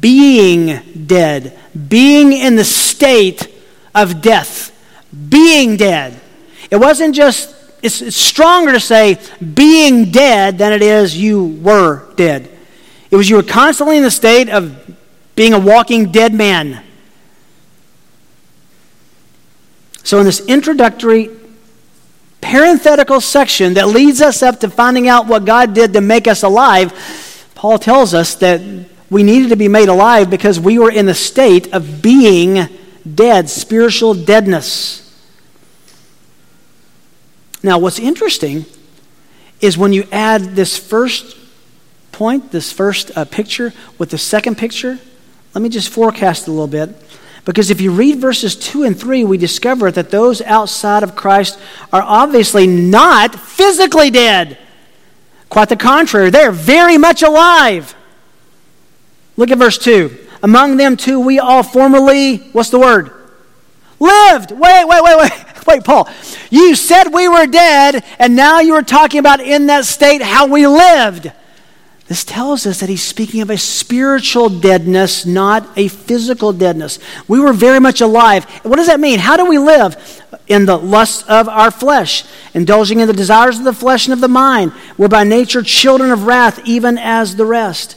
Being 0.00 1.06
dead. 1.06 1.58
Being 1.88 2.32
in 2.32 2.54
the 2.54 2.64
state 2.64 3.52
of 3.96 4.22
death, 4.22 4.70
being 5.28 5.76
dead. 5.76 6.20
It 6.72 6.80
wasn't 6.80 7.14
just, 7.14 7.54
it's, 7.82 8.00
it's 8.00 8.16
stronger 8.16 8.72
to 8.72 8.80
say 8.80 9.18
being 9.54 10.10
dead 10.10 10.56
than 10.56 10.72
it 10.72 10.80
is 10.80 11.14
you 11.14 11.44
were 11.44 12.10
dead. 12.14 12.48
It 13.10 13.16
was 13.16 13.28
you 13.28 13.36
were 13.36 13.42
constantly 13.42 13.98
in 13.98 14.02
the 14.02 14.10
state 14.10 14.48
of 14.48 14.96
being 15.36 15.52
a 15.52 15.58
walking 15.58 16.10
dead 16.10 16.32
man. 16.32 16.82
So, 20.02 20.18
in 20.18 20.24
this 20.24 20.40
introductory 20.46 21.28
parenthetical 22.40 23.20
section 23.20 23.74
that 23.74 23.88
leads 23.88 24.22
us 24.22 24.42
up 24.42 24.60
to 24.60 24.70
finding 24.70 25.08
out 25.08 25.26
what 25.26 25.44
God 25.44 25.74
did 25.74 25.92
to 25.92 26.00
make 26.00 26.26
us 26.26 26.42
alive, 26.42 27.50
Paul 27.54 27.78
tells 27.78 28.14
us 28.14 28.34
that 28.36 28.62
we 29.10 29.22
needed 29.22 29.50
to 29.50 29.56
be 29.56 29.68
made 29.68 29.90
alive 29.90 30.30
because 30.30 30.58
we 30.58 30.78
were 30.78 30.90
in 30.90 31.04
the 31.04 31.14
state 31.14 31.74
of 31.74 32.00
being 32.00 32.66
dead, 33.14 33.50
spiritual 33.50 34.14
deadness. 34.14 35.01
Now, 37.62 37.78
what's 37.78 37.98
interesting 37.98 38.66
is 39.60 39.78
when 39.78 39.92
you 39.92 40.06
add 40.10 40.56
this 40.56 40.76
first 40.76 41.36
point, 42.10 42.50
this 42.50 42.72
first 42.72 43.16
uh, 43.16 43.24
picture, 43.24 43.72
with 43.98 44.10
the 44.10 44.18
second 44.18 44.58
picture, 44.58 44.98
let 45.54 45.62
me 45.62 45.68
just 45.68 45.88
forecast 45.88 46.48
a 46.48 46.50
little 46.50 46.66
bit. 46.66 46.90
Because 47.44 47.70
if 47.70 47.80
you 47.80 47.90
read 47.90 48.18
verses 48.18 48.54
2 48.54 48.84
and 48.84 48.98
3, 48.98 49.24
we 49.24 49.36
discover 49.36 49.90
that 49.90 50.10
those 50.10 50.40
outside 50.42 51.02
of 51.02 51.16
Christ 51.16 51.58
are 51.92 52.02
obviously 52.02 52.66
not 52.66 53.34
physically 53.34 54.10
dead. 54.10 54.58
Quite 55.48 55.68
the 55.68 55.76
contrary, 55.76 56.30
they're 56.30 56.52
very 56.52 56.98
much 56.98 57.22
alive. 57.22 57.94
Look 59.36 59.50
at 59.50 59.58
verse 59.58 59.78
2. 59.78 60.18
Among 60.42 60.76
them, 60.76 60.96
too, 60.96 61.20
we 61.20 61.38
all 61.38 61.62
formerly, 61.62 62.38
what's 62.52 62.70
the 62.70 62.78
word? 62.78 63.10
Lived. 63.98 64.50
Wait, 64.52 64.84
wait, 64.84 65.02
wait, 65.02 65.18
wait. 65.18 65.32
Wait, 65.72 65.84
Paul. 65.84 66.06
You 66.50 66.74
said 66.74 67.14
we 67.14 67.28
were 67.28 67.46
dead, 67.46 68.04
and 68.18 68.36
now 68.36 68.60
you 68.60 68.74
are 68.74 68.82
talking 68.82 69.20
about 69.20 69.40
in 69.40 69.68
that 69.68 69.86
state 69.86 70.20
how 70.20 70.46
we 70.46 70.66
lived. 70.66 71.32
This 72.08 72.24
tells 72.24 72.66
us 72.66 72.80
that 72.80 72.90
he's 72.90 73.02
speaking 73.02 73.40
of 73.40 73.48
a 73.48 73.56
spiritual 73.56 74.50
deadness, 74.50 75.24
not 75.24 75.66
a 75.78 75.88
physical 75.88 76.52
deadness. 76.52 76.98
We 77.26 77.40
were 77.40 77.54
very 77.54 77.80
much 77.80 78.02
alive. 78.02 78.44
What 78.64 78.76
does 78.76 78.88
that 78.88 79.00
mean? 79.00 79.18
How 79.18 79.38
do 79.38 79.46
we 79.46 79.56
live? 79.56 79.96
In 80.46 80.66
the 80.66 80.76
lusts 80.76 81.22
of 81.26 81.48
our 81.48 81.70
flesh, 81.70 82.24
indulging 82.52 83.00
in 83.00 83.08
the 83.08 83.14
desires 83.14 83.56
of 83.56 83.64
the 83.64 83.72
flesh 83.72 84.06
and 84.06 84.12
of 84.12 84.20
the 84.20 84.28
mind. 84.28 84.74
We're 84.98 85.08
by 85.08 85.24
nature 85.24 85.62
children 85.62 86.10
of 86.10 86.26
wrath, 86.26 86.60
even 86.66 86.98
as 86.98 87.36
the 87.36 87.46
rest. 87.46 87.96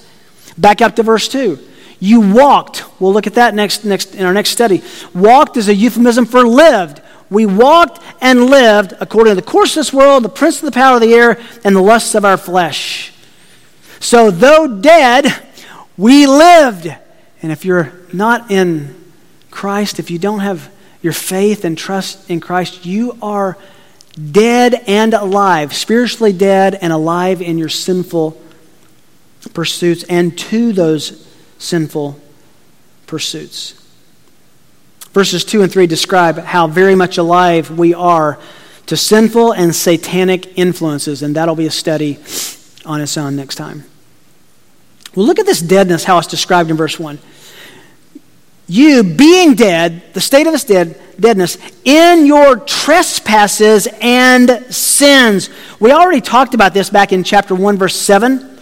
Back 0.58 0.82
up 0.82 0.96
to 0.96 1.04
verse 1.04 1.28
2. 1.28 1.60
You 2.00 2.22
walked. 2.22 2.86
We'll 3.02 3.12
look 3.12 3.28
at 3.28 3.34
that 3.34 3.54
next, 3.54 3.84
next 3.84 4.16
in 4.16 4.26
our 4.26 4.34
next 4.34 4.52
study. 4.52 4.82
Walked 5.14 5.58
is 5.58 5.68
a 5.68 5.76
euphemism 5.76 6.26
for 6.26 6.48
lived. 6.48 7.02
We 7.30 7.46
walked 7.46 8.02
and 8.22 8.50
lived 8.50 8.94
according 9.00 9.32
to 9.32 9.42
the 9.42 9.48
course 9.48 9.72
of 9.72 9.82
this 9.82 9.94
world, 9.94 10.24
the 10.24 10.30
prince 10.30 10.58
of 10.58 10.66
the 10.66 10.72
power 10.72 10.96
of 10.96 11.02
the 11.02 11.14
air, 11.14 11.40
and 11.64 11.76
the 11.76 11.82
lusts 11.82 12.16
of 12.16 12.26
our 12.26 12.38
flesh. 12.38 13.14
So, 14.00 14.30
though 14.30 14.68
dead, 14.68 15.34
we 15.98 16.28
lived. 16.28 16.94
And 17.42 17.52
if 17.52 17.66
you're 17.66 17.92
not 18.14 18.52
in 18.52 18.96
Christ, 19.52 20.00
if 20.00 20.12
you 20.12 20.20
don't 20.20 20.40
have 20.40 20.72
your 21.02 21.14
faith 21.14 21.66
and 21.66 21.78
trust 21.78 22.30
in 22.30 22.40
Christ, 22.40 22.86
you 22.86 23.18
are 23.22 23.58
dead 24.32 24.76
and 24.88 25.14
alive, 25.14 25.74
spiritually 25.74 26.34
dead 26.34 26.76
and 26.76 26.92
alive 26.94 27.42
in 27.42 27.58
your 27.58 27.70
sinful 27.70 28.42
pursuits 29.54 30.04
and 30.04 30.38
to 30.38 30.74
those 30.74 31.28
sinful 31.58 32.20
pursuits. 33.08 33.85
Verses 35.16 35.46
2 35.46 35.62
and 35.62 35.72
3 35.72 35.88
describe 35.88 36.40
how 36.40 36.68
very 36.68 36.94
much 36.94 37.18
alive 37.18 37.72
we 37.72 37.94
are 37.94 38.38
to 38.88 38.98
sinful 38.98 39.54
and 39.54 39.74
satanic 39.74 40.58
influences, 40.58 41.24
and 41.24 41.38
that'll 41.38 41.56
be 41.56 41.68
a 41.68 41.72
study 41.72 42.20
on 42.86 43.00
its 43.00 43.18
own 43.18 43.38
next 43.38 43.56
time. 43.56 43.86
Well, 45.16 45.26
look 45.26 45.40
at 45.40 45.46
this 45.46 45.62
deadness, 45.62 46.04
how 46.04 46.18
it's 46.18 46.28
described 46.28 46.70
in 46.70 46.76
verse 46.76 47.00
1. 47.00 47.18
You, 48.68 49.06
being 49.06 49.56
dead, 49.56 50.04
the 50.14 50.20
state 50.20 50.48
of 50.48 50.52
this 50.52 50.66
dead, 50.66 51.00
deadness, 51.18 51.58
in 51.86 52.26
your 52.26 52.58
trespasses 52.58 53.88
and 54.02 54.66
sins. 54.70 55.50
We 55.80 55.94
already 55.94 56.20
talked 56.20 56.54
about 56.54 56.74
this 56.74 56.90
back 56.90 57.14
in 57.14 57.24
chapter 57.24 57.56
1, 57.56 57.78
verse 57.78 57.96
7. 57.96 58.55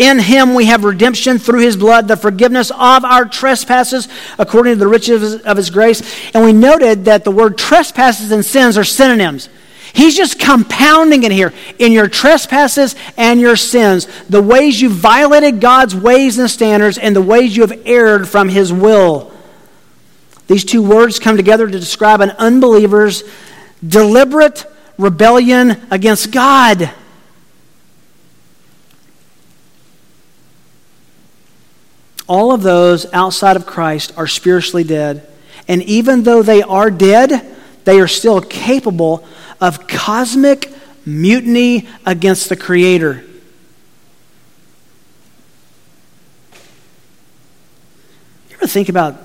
In 0.00 0.18
him 0.18 0.54
we 0.54 0.64
have 0.64 0.82
redemption 0.82 1.38
through 1.38 1.60
his 1.60 1.76
blood, 1.76 2.08
the 2.08 2.16
forgiveness 2.16 2.70
of 2.70 3.04
our 3.04 3.26
trespasses 3.26 4.08
according 4.38 4.72
to 4.72 4.78
the 4.78 4.88
riches 4.88 5.42
of 5.42 5.58
his 5.58 5.68
grace. 5.68 6.02
And 6.32 6.42
we 6.42 6.54
noted 6.54 7.04
that 7.04 7.22
the 7.22 7.30
word 7.30 7.58
trespasses 7.58 8.32
and 8.32 8.42
sins 8.42 8.78
are 8.78 8.84
synonyms. 8.84 9.50
He's 9.92 10.16
just 10.16 10.40
compounding 10.40 11.24
it 11.24 11.32
here 11.32 11.52
in 11.78 11.92
your 11.92 12.08
trespasses 12.08 12.96
and 13.18 13.42
your 13.42 13.56
sins, 13.56 14.08
the 14.30 14.40
ways 14.40 14.80
you 14.80 14.88
violated 14.88 15.60
God's 15.60 15.94
ways 15.94 16.38
and 16.38 16.50
standards, 16.50 16.96
and 16.96 17.14
the 17.14 17.20
ways 17.20 17.54
you 17.54 17.66
have 17.66 17.82
erred 17.84 18.26
from 18.26 18.48
his 18.48 18.72
will. 18.72 19.30
These 20.46 20.64
two 20.64 20.82
words 20.82 21.18
come 21.18 21.36
together 21.36 21.66
to 21.68 21.78
describe 21.78 22.22
an 22.22 22.30
unbeliever's 22.30 23.22
deliberate 23.86 24.64
rebellion 24.96 25.78
against 25.90 26.30
God. 26.30 26.90
All 32.30 32.52
of 32.52 32.62
those 32.62 33.12
outside 33.12 33.56
of 33.56 33.66
Christ 33.66 34.12
are 34.16 34.28
spiritually 34.28 34.84
dead. 34.84 35.26
And 35.66 35.82
even 35.82 36.22
though 36.22 36.44
they 36.44 36.62
are 36.62 36.88
dead, 36.88 37.44
they 37.84 37.98
are 37.98 38.06
still 38.06 38.40
capable 38.40 39.26
of 39.60 39.88
cosmic 39.88 40.72
mutiny 41.04 41.88
against 42.06 42.48
the 42.48 42.54
Creator. 42.54 43.24
You 48.48 48.56
ever 48.58 48.68
think 48.68 48.88
about 48.88 49.16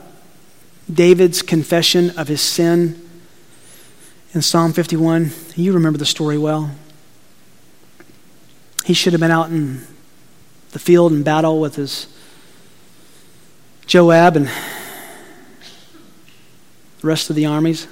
David's 0.91 1.43
confession 1.43 2.09
of 2.17 2.27
his 2.27 2.41
sin 2.41 3.07
in 4.33 4.41
Psalm 4.41 4.73
51? 4.73 5.29
You 5.55 5.73
remember 5.73 5.99
the 5.99 6.07
story 6.07 6.39
well. 6.39 6.71
He 8.83 8.95
should 8.95 9.13
have 9.13 9.19
been 9.19 9.29
out 9.29 9.51
in 9.51 9.85
the 10.71 10.79
field 10.79 11.11
in 11.11 11.21
battle 11.21 11.59
with 11.59 11.75
his 11.75 12.07
Joab 13.87 14.35
and 14.35 14.47
the 14.47 14.51
rest 17.07 17.29
of 17.29 17.35
the 17.35 17.45
armies. 17.45 17.87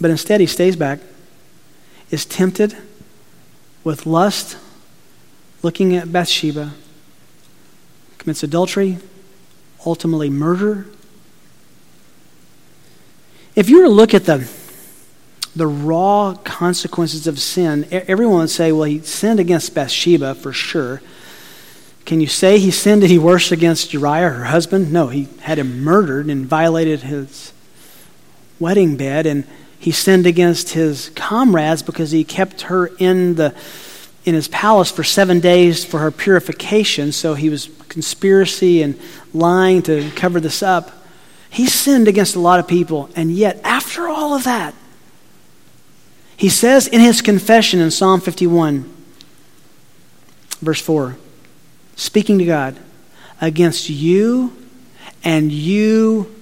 But 0.00 0.10
instead, 0.10 0.40
he 0.40 0.46
stays 0.46 0.76
back, 0.76 1.00
is 2.10 2.24
tempted 2.24 2.76
with 3.82 4.06
lust, 4.06 4.56
looking 5.62 5.96
at 5.96 6.12
Bathsheba, 6.12 6.72
commits 8.18 8.42
adultery, 8.42 8.98
ultimately 9.84 10.28
murder. 10.28 10.86
If 13.54 13.70
you 13.70 13.78
were 13.78 13.84
to 13.84 13.90
look 13.90 14.12
at 14.12 14.24
the, 14.24 14.50
the 15.54 15.66
raw 15.66 16.34
consequences 16.44 17.26
of 17.26 17.38
sin, 17.38 17.86
everyone 17.90 18.40
would 18.40 18.50
say, 18.50 18.72
well, 18.72 18.84
he 18.84 19.00
sinned 19.00 19.40
against 19.40 19.74
Bathsheba 19.74 20.34
for 20.34 20.52
sure. 20.52 21.00
Can 22.06 22.20
you 22.20 22.28
say 22.28 22.60
he 22.60 22.70
sinned? 22.70 23.00
Did 23.00 23.10
he 23.10 23.18
worse 23.18 23.50
against 23.50 23.92
Uriah, 23.92 24.30
her 24.30 24.44
husband? 24.44 24.92
No, 24.92 25.08
he 25.08 25.26
had 25.40 25.58
him 25.58 25.82
murdered 25.82 26.26
and 26.26 26.46
violated 26.46 27.00
his 27.00 27.52
wedding 28.60 28.96
bed, 28.96 29.26
and 29.26 29.44
he 29.76 29.90
sinned 29.90 30.24
against 30.24 30.70
his 30.70 31.10
comrades 31.10 31.82
because 31.82 32.12
he 32.12 32.22
kept 32.22 32.62
her 32.62 32.86
in 32.98 33.34
the 33.34 33.54
in 34.24 34.34
his 34.34 34.48
palace 34.48 34.90
for 34.90 35.04
seven 35.04 35.40
days 35.40 35.84
for 35.84 35.98
her 35.98 36.10
purification. 36.10 37.12
So 37.12 37.34
he 37.34 37.48
was 37.48 37.70
conspiracy 37.88 38.82
and 38.82 38.98
lying 39.32 39.82
to 39.82 40.10
cover 40.16 40.40
this 40.40 40.62
up. 40.62 40.90
He 41.50 41.66
sinned 41.66 42.08
against 42.08 42.34
a 42.34 42.40
lot 42.40 42.60
of 42.60 42.68
people, 42.68 43.10
and 43.16 43.32
yet 43.32 43.60
after 43.64 44.08
all 44.08 44.34
of 44.34 44.44
that, 44.44 44.74
he 46.36 46.48
says 46.48 46.86
in 46.86 47.00
his 47.00 47.20
confession 47.20 47.80
in 47.80 47.90
Psalm 47.90 48.20
51, 48.20 48.92
verse 50.60 50.80
4. 50.80 51.16
Speaking 51.96 52.38
to 52.38 52.44
God, 52.44 52.76
against 53.40 53.90
you 53.90 54.56
and 55.24 55.50
you 55.50 56.34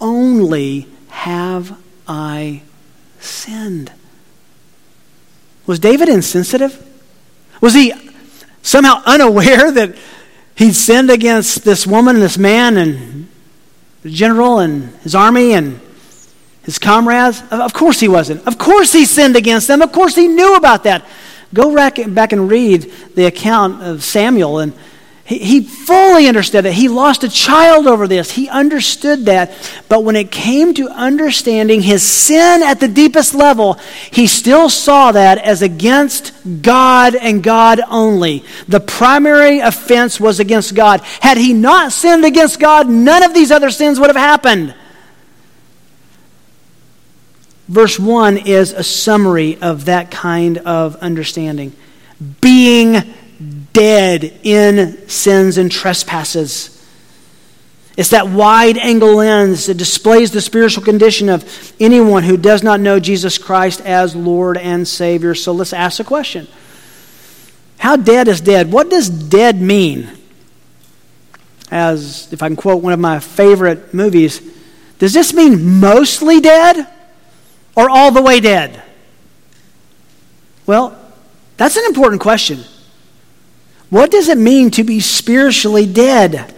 only 0.00 0.88
have 1.08 1.78
I 2.08 2.62
sinned. 3.20 3.92
Was 5.66 5.78
David 5.78 6.08
insensitive? 6.08 6.84
Was 7.60 7.74
he 7.74 7.92
somehow 8.62 9.02
unaware 9.06 9.70
that 9.72 9.96
he'd 10.56 10.74
sinned 10.74 11.10
against 11.10 11.64
this 11.64 11.86
woman 11.86 12.16
and 12.16 12.22
this 12.22 12.38
man 12.38 12.76
and 12.76 13.28
the 14.02 14.10
general 14.10 14.58
and 14.58 14.94
his 15.00 15.14
army 15.14 15.52
and 15.52 15.80
his 16.62 16.78
comrades? 16.78 17.42
Of 17.50 17.72
course 17.72 18.00
he 18.00 18.08
wasn't. 18.08 18.46
Of 18.46 18.58
course 18.58 18.92
he 18.92 19.04
sinned 19.04 19.36
against 19.36 19.68
them. 19.68 19.82
Of 19.82 19.92
course 19.92 20.14
he 20.14 20.28
knew 20.28 20.56
about 20.56 20.84
that. 20.84 21.04
Go 21.56 21.74
back 21.74 22.32
and 22.32 22.50
read 22.50 22.92
the 23.14 23.24
account 23.24 23.82
of 23.82 24.04
Samuel 24.04 24.58
and 24.58 24.74
he, 25.26 25.38
he 25.38 25.60
fully 25.62 26.28
understood 26.28 26.66
it. 26.66 26.74
He 26.74 26.88
lost 26.88 27.24
a 27.24 27.28
child 27.28 27.86
over 27.86 28.06
this. 28.06 28.30
He 28.30 28.48
understood 28.48 29.24
that. 29.24 29.50
But 29.88 30.04
when 30.04 30.14
it 30.16 30.30
came 30.30 30.72
to 30.74 30.88
understanding 30.88 31.82
his 31.82 32.02
sin 32.04 32.62
at 32.62 32.78
the 32.78 32.86
deepest 32.86 33.34
level, 33.34 33.74
he 34.12 34.26
still 34.28 34.68
saw 34.68 35.12
that 35.12 35.38
as 35.38 35.62
against 35.62 36.32
God 36.62 37.16
and 37.16 37.42
God 37.42 37.80
only. 37.88 38.44
The 38.68 38.80
primary 38.80 39.58
offense 39.58 40.20
was 40.20 40.38
against 40.38 40.74
God. 40.74 41.00
Had 41.00 41.38
he 41.38 41.52
not 41.52 41.90
sinned 41.90 42.24
against 42.24 42.60
God, 42.60 42.88
none 42.88 43.24
of 43.24 43.34
these 43.34 43.50
other 43.50 43.70
sins 43.70 43.98
would 43.98 44.10
have 44.10 44.16
happened. 44.16 44.74
Verse 47.68 47.98
1 47.98 48.38
is 48.38 48.72
a 48.72 48.84
summary 48.84 49.60
of 49.60 49.86
that 49.86 50.10
kind 50.10 50.58
of 50.58 50.96
understanding. 50.96 51.72
Being 52.40 53.02
dead 53.72 54.40
in 54.42 55.08
sins 55.08 55.58
and 55.58 55.70
trespasses. 55.70 56.72
It's 57.96 58.10
that 58.10 58.28
wide 58.28 58.76
angle 58.78 59.16
lens 59.16 59.66
that 59.66 59.74
displays 59.74 60.30
the 60.30 60.40
spiritual 60.40 60.84
condition 60.84 61.28
of 61.28 61.74
anyone 61.80 62.22
who 62.22 62.36
does 62.36 62.62
not 62.62 62.80
know 62.80 63.00
Jesus 63.00 63.38
Christ 63.38 63.80
as 63.80 64.14
Lord 64.14 64.58
and 64.58 64.86
Savior. 64.86 65.34
So 65.34 65.52
let's 65.52 65.72
ask 65.72 65.98
a 65.98 66.04
question 66.04 66.46
How 67.78 67.96
dead 67.96 68.28
is 68.28 68.40
dead? 68.40 68.70
What 68.70 68.90
does 68.90 69.10
dead 69.10 69.60
mean? 69.60 70.08
As, 71.70 72.32
if 72.32 72.42
I 72.42 72.48
can 72.48 72.56
quote 72.56 72.82
one 72.82 72.92
of 72.92 73.00
my 73.00 73.18
favorite 73.18 73.92
movies, 73.92 74.40
does 74.98 75.12
this 75.12 75.34
mean 75.34 75.80
mostly 75.80 76.40
dead 76.40 76.86
or 77.76 77.88
all 77.88 78.10
the 78.10 78.22
way 78.22 78.40
dead? 78.40 78.82
Well, 80.66 80.98
that's 81.56 81.76
an 81.76 81.84
important 81.84 82.20
question. 82.20 82.64
What 83.88 84.10
does 84.10 84.28
it 84.28 84.38
mean 84.38 84.72
to 84.72 84.82
be 84.82 84.98
spiritually 84.98 85.86
dead? 85.86 86.52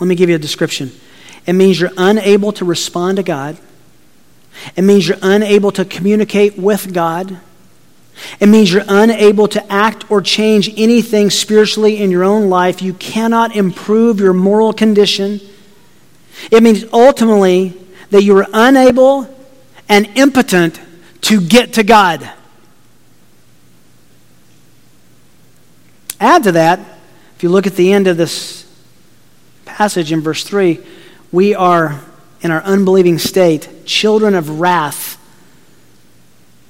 Let 0.00 0.06
me 0.06 0.14
give 0.14 0.30
you 0.30 0.36
a 0.36 0.38
description. 0.38 0.90
It 1.46 1.52
means 1.52 1.78
you're 1.78 1.90
unable 1.96 2.52
to 2.52 2.64
respond 2.64 3.16
to 3.16 3.22
God. 3.22 3.58
It 4.76 4.82
means 4.82 5.06
you're 5.06 5.18
unable 5.20 5.70
to 5.72 5.84
communicate 5.84 6.58
with 6.58 6.94
God. 6.94 7.38
It 8.40 8.46
means 8.46 8.72
you're 8.72 8.84
unable 8.88 9.48
to 9.48 9.72
act 9.72 10.10
or 10.10 10.22
change 10.22 10.72
anything 10.78 11.30
spiritually 11.30 12.00
in 12.00 12.10
your 12.10 12.24
own 12.24 12.48
life. 12.48 12.80
You 12.80 12.94
cannot 12.94 13.54
improve 13.56 14.20
your 14.20 14.32
moral 14.32 14.72
condition. 14.72 15.40
It 16.50 16.62
means 16.62 16.84
ultimately 16.92 17.76
that 18.10 18.22
you 18.22 18.36
are 18.36 18.46
unable 18.52 19.28
and 19.88 20.06
impotent 20.16 20.80
to 21.22 21.40
get 21.40 21.74
to 21.74 21.82
God. 21.82 22.28
Add 26.20 26.44
to 26.44 26.52
that, 26.52 26.78
if 27.36 27.42
you 27.42 27.48
look 27.48 27.66
at 27.66 27.76
the 27.76 27.92
end 27.92 28.06
of 28.06 28.16
this 28.16 28.66
passage 29.64 30.12
in 30.12 30.20
verse 30.20 30.44
3, 30.44 30.78
we 31.32 31.54
are, 31.54 32.00
in 32.40 32.50
our 32.50 32.62
unbelieving 32.62 33.18
state, 33.18 33.68
children 33.84 34.34
of 34.34 34.60
wrath, 34.60 35.20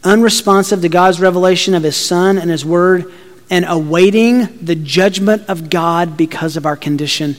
unresponsive 0.03 0.81
to 0.83 0.88
God's 0.88 1.20
revelation 1.20 1.75
of 1.75 1.83
His 1.83 1.97
Son 1.97 2.38
and 2.38 2.51
His 2.51 2.64
Word, 2.64 3.12
and 3.51 3.64
awaiting 3.68 4.59
the 4.64 4.75
judgment 4.75 5.49
of 5.49 5.68
God 5.68 6.16
because 6.16 6.57
of 6.57 6.66
our 6.66 6.77
condition 6.77 7.37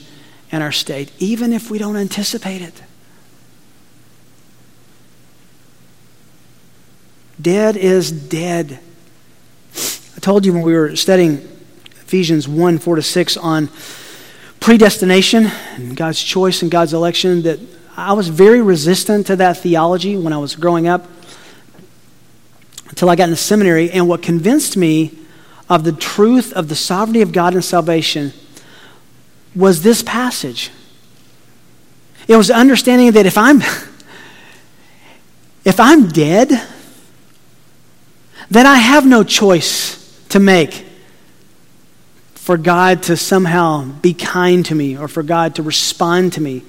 and 0.52 0.62
our 0.62 0.72
state, 0.72 1.10
even 1.18 1.52
if 1.52 1.70
we 1.70 1.78
don't 1.78 1.96
anticipate 1.96 2.62
it. 2.62 2.82
Dead 7.40 7.76
is 7.76 8.10
dead. 8.10 8.80
I 9.74 10.20
told 10.20 10.46
you 10.46 10.54
when 10.54 10.62
we 10.62 10.74
were 10.74 10.96
studying 10.96 11.36
Ephesians 12.00 12.48
1 12.48 12.78
4 12.78 12.96
to 12.96 13.02
6 13.02 13.36
on 13.36 13.68
predestination 14.60 15.46
and 15.74 15.96
God's 15.96 16.22
choice 16.22 16.62
and 16.62 16.70
God's 16.70 16.94
election 16.94 17.42
that 17.42 17.60
I 17.96 18.14
was 18.14 18.28
very 18.28 18.62
resistant 18.62 19.26
to 19.26 19.36
that 19.36 19.58
theology 19.58 20.16
when 20.16 20.32
I 20.32 20.38
was 20.38 20.56
growing 20.56 20.88
up 20.88 21.06
until 22.88 23.10
I 23.10 23.16
got 23.16 23.24
into 23.24 23.36
seminary. 23.36 23.90
And 23.90 24.08
what 24.08 24.22
convinced 24.22 24.76
me 24.76 25.18
of 25.68 25.84
the 25.84 25.92
truth 25.92 26.52
of 26.52 26.68
the 26.68 26.74
sovereignty 26.74 27.20
of 27.20 27.32
God 27.32 27.54
and 27.54 27.64
salvation 27.64 28.32
was 29.54 29.82
this 29.82 30.02
passage. 30.02 30.70
It 32.28 32.36
was 32.36 32.50
understanding 32.50 33.12
that 33.12 33.26
if 33.26 33.36
I'm 33.36 33.60
if 35.64 35.78
I'm 35.78 36.08
dead, 36.08 36.50
then 38.50 38.66
I 38.66 38.76
have 38.76 39.06
no 39.06 39.24
choice 39.24 40.02
to 40.30 40.38
make 40.38 40.84
for 42.34 42.56
God 42.56 43.02
to 43.04 43.16
somehow 43.16 43.84
be 43.84 44.14
kind 44.14 44.64
to 44.66 44.74
me 44.74 44.96
or 44.96 45.08
for 45.08 45.22
God 45.22 45.56
to 45.56 45.62
respond 45.62 46.34
to 46.34 46.40
me. 46.40 46.62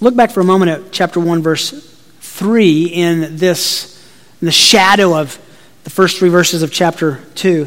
Look 0.00 0.14
back 0.14 0.30
for 0.30 0.40
a 0.40 0.44
moment 0.44 0.70
at 0.70 0.92
chapter 0.92 1.18
1, 1.18 1.42
verse 1.42 1.72
3 2.20 2.84
in 2.84 3.36
this, 3.36 4.00
in 4.40 4.46
the 4.46 4.52
shadow 4.52 5.18
of 5.18 5.36
the 5.82 5.90
first 5.90 6.18
three 6.18 6.28
verses 6.28 6.62
of 6.62 6.70
chapter 6.70 7.18
2. 7.34 7.66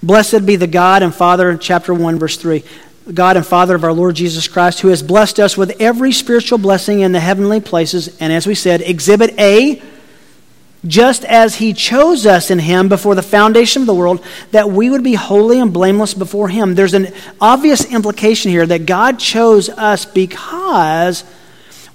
Blessed 0.00 0.46
be 0.46 0.54
the 0.54 0.68
God 0.68 1.02
and 1.02 1.12
Father, 1.12 1.56
chapter 1.56 1.92
1, 1.92 2.18
verse 2.18 2.36
3. 2.36 2.62
God 3.12 3.36
and 3.36 3.44
Father 3.44 3.74
of 3.74 3.82
our 3.82 3.92
Lord 3.92 4.14
Jesus 4.14 4.46
Christ, 4.46 4.80
who 4.80 4.88
has 4.88 5.02
blessed 5.02 5.40
us 5.40 5.56
with 5.56 5.80
every 5.80 6.12
spiritual 6.12 6.58
blessing 6.58 7.00
in 7.00 7.10
the 7.10 7.20
heavenly 7.20 7.60
places, 7.60 8.16
and 8.20 8.32
as 8.32 8.46
we 8.46 8.54
said, 8.54 8.80
exhibit 8.80 9.36
A, 9.40 9.82
just 10.86 11.24
as 11.24 11.56
he 11.56 11.72
chose 11.72 12.26
us 12.26 12.50
in 12.50 12.58
him 12.58 12.88
before 12.88 13.14
the 13.14 13.22
foundation 13.22 13.82
of 13.82 13.86
the 13.86 13.94
world, 13.94 14.24
that 14.50 14.68
we 14.70 14.90
would 14.90 15.02
be 15.02 15.14
holy 15.14 15.58
and 15.58 15.72
blameless 15.72 16.14
before 16.14 16.48
him. 16.48 16.74
There's 16.74 16.94
an 16.94 17.12
obvious 17.40 17.84
implication 17.86 18.50
here 18.50 18.66
that 18.66 18.86
God 18.86 19.18
chose 19.18 19.68
us 19.68 20.04
because 20.04 21.24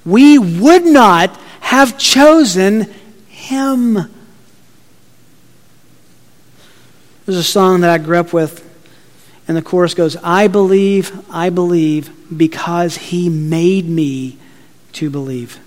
we 0.05 0.39
would 0.39 0.85
not 0.85 1.35
have 1.59 1.97
chosen 1.97 2.93
him. 3.27 3.93
There's 7.25 7.37
a 7.37 7.43
song 7.43 7.81
that 7.81 7.91
I 7.91 7.99
grew 7.99 8.17
up 8.17 8.33
with, 8.33 8.65
and 9.47 9.55
the 9.55 9.61
chorus 9.61 9.93
goes, 9.93 10.15
I 10.23 10.47
believe, 10.47 11.25
I 11.29 11.51
believe, 11.51 12.11
because 12.35 12.97
he 12.97 13.29
made 13.29 13.87
me 13.87 14.37
to 14.93 15.11
believe. 15.11 15.59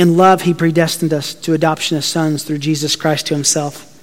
In 0.00 0.16
love, 0.16 0.40
he 0.40 0.54
predestined 0.54 1.12
us 1.12 1.34
to 1.34 1.52
adoption 1.52 1.98
as 1.98 2.06
sons 2.06 2.42
through 2.42 2.56
Jesus 2.56 2.96
Christ 2.96 3.26
to 3.26 3.34
himself, 3.34 4.02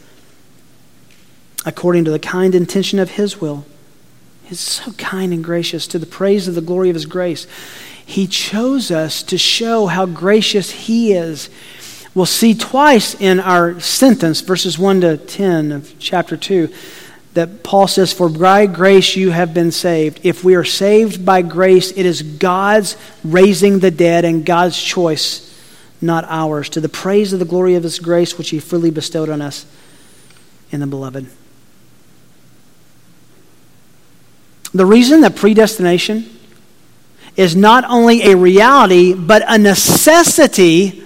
according 1.65 2.05
to 2.05 2.11
the 2.11 2.19
kind 2.19 2.53
intention 2.53 2.99
of 2.99 3.09
his 3.09 3.41
will. 3.41 3.65
He's 4.43 4.59
so 4.59 4.91
kind 4.91 5.33
and 5.33 5.43
gracious 5.43 5.87
to 5.87 5.97
the 5.97 6.05
praise 6.05 6.47
of 6.47 6.53
the 6.53 6.61
glory 6.61 6.91
of 6.91 6.95
his 6.95 7.07
grace. 7.07 7.47
He 8.05 8.27
chose 8.27 8.91
us 8.91 9.23
to 9.23 9.39
show 9.39 9.87
how 9.87 10.05
gracious 10.05 10.69
he 10.69 11.13
is. 11.13 11.49
We'll 12.13 12.27
see 12.27 12.53
twice 12.53 13.19
in 13.19 13.39
our 13.39 13.79
sentence, 13.79 14.41
verses 14.41 14.77
1 14.77 15.01
to 15.01 15.17
10 15.17 15.71
of 15.71 15.97
chapter 15.97 16.37
2, 16.37 16.71
that 17.33 17.63
Paul 17.63 17.87
says, 17.87 18.13
For 18.13 18.29
by 18.29 18.67
grace 18.67 19.15
you 19.15 19.31
have 19.31 19.51
been 19.51 19.71
saved. 19.71 20.19
If 20.21 20.43
we 20.43 20.53
are 20.53 20.63
saved 20.63 21.25
by 21.25 21.41
grace, 21.41 21.89
it 21.89 22.05
is 22.05 22.21
God's 22.21 22.97
raising 23.23 23.79
the 23.79 23.89
dead 23.89 24.25
and 24.25 24.45
God's 24.45 24.79
choice 24.79 25.46
not 26.01 26.25
ours, 26.27 26.69
to 26.69 26.81
the 26.81 26.89
praise 26.89 27.33
of 27.33 27.39
the 27.39 27.45
glory 27.45 27.75
of 27.75 27.83
His 27.83 27.99
grace, 27.99 28.37
which 28.37 28.49
He 28.49 28.59
freely 28.59 28.91
bestowed 28.91 29.29
on 29.29 29.41
us 29.41 29.65
in 30.71 30.79
the 30.79 30.87
beloved. 30.87 31.27
The 34.73 34.85
reason 34.85 35.21
that 35.21 35.35
predestination 35.35 36.29
is 37.35 37.55
not 37.55 37.83
only 37.85 38.23
a 38.23 38.35
reality, 38.35 39.13
but 39.13 39.43
a 39.47 39.57
necessity 39.57 41.03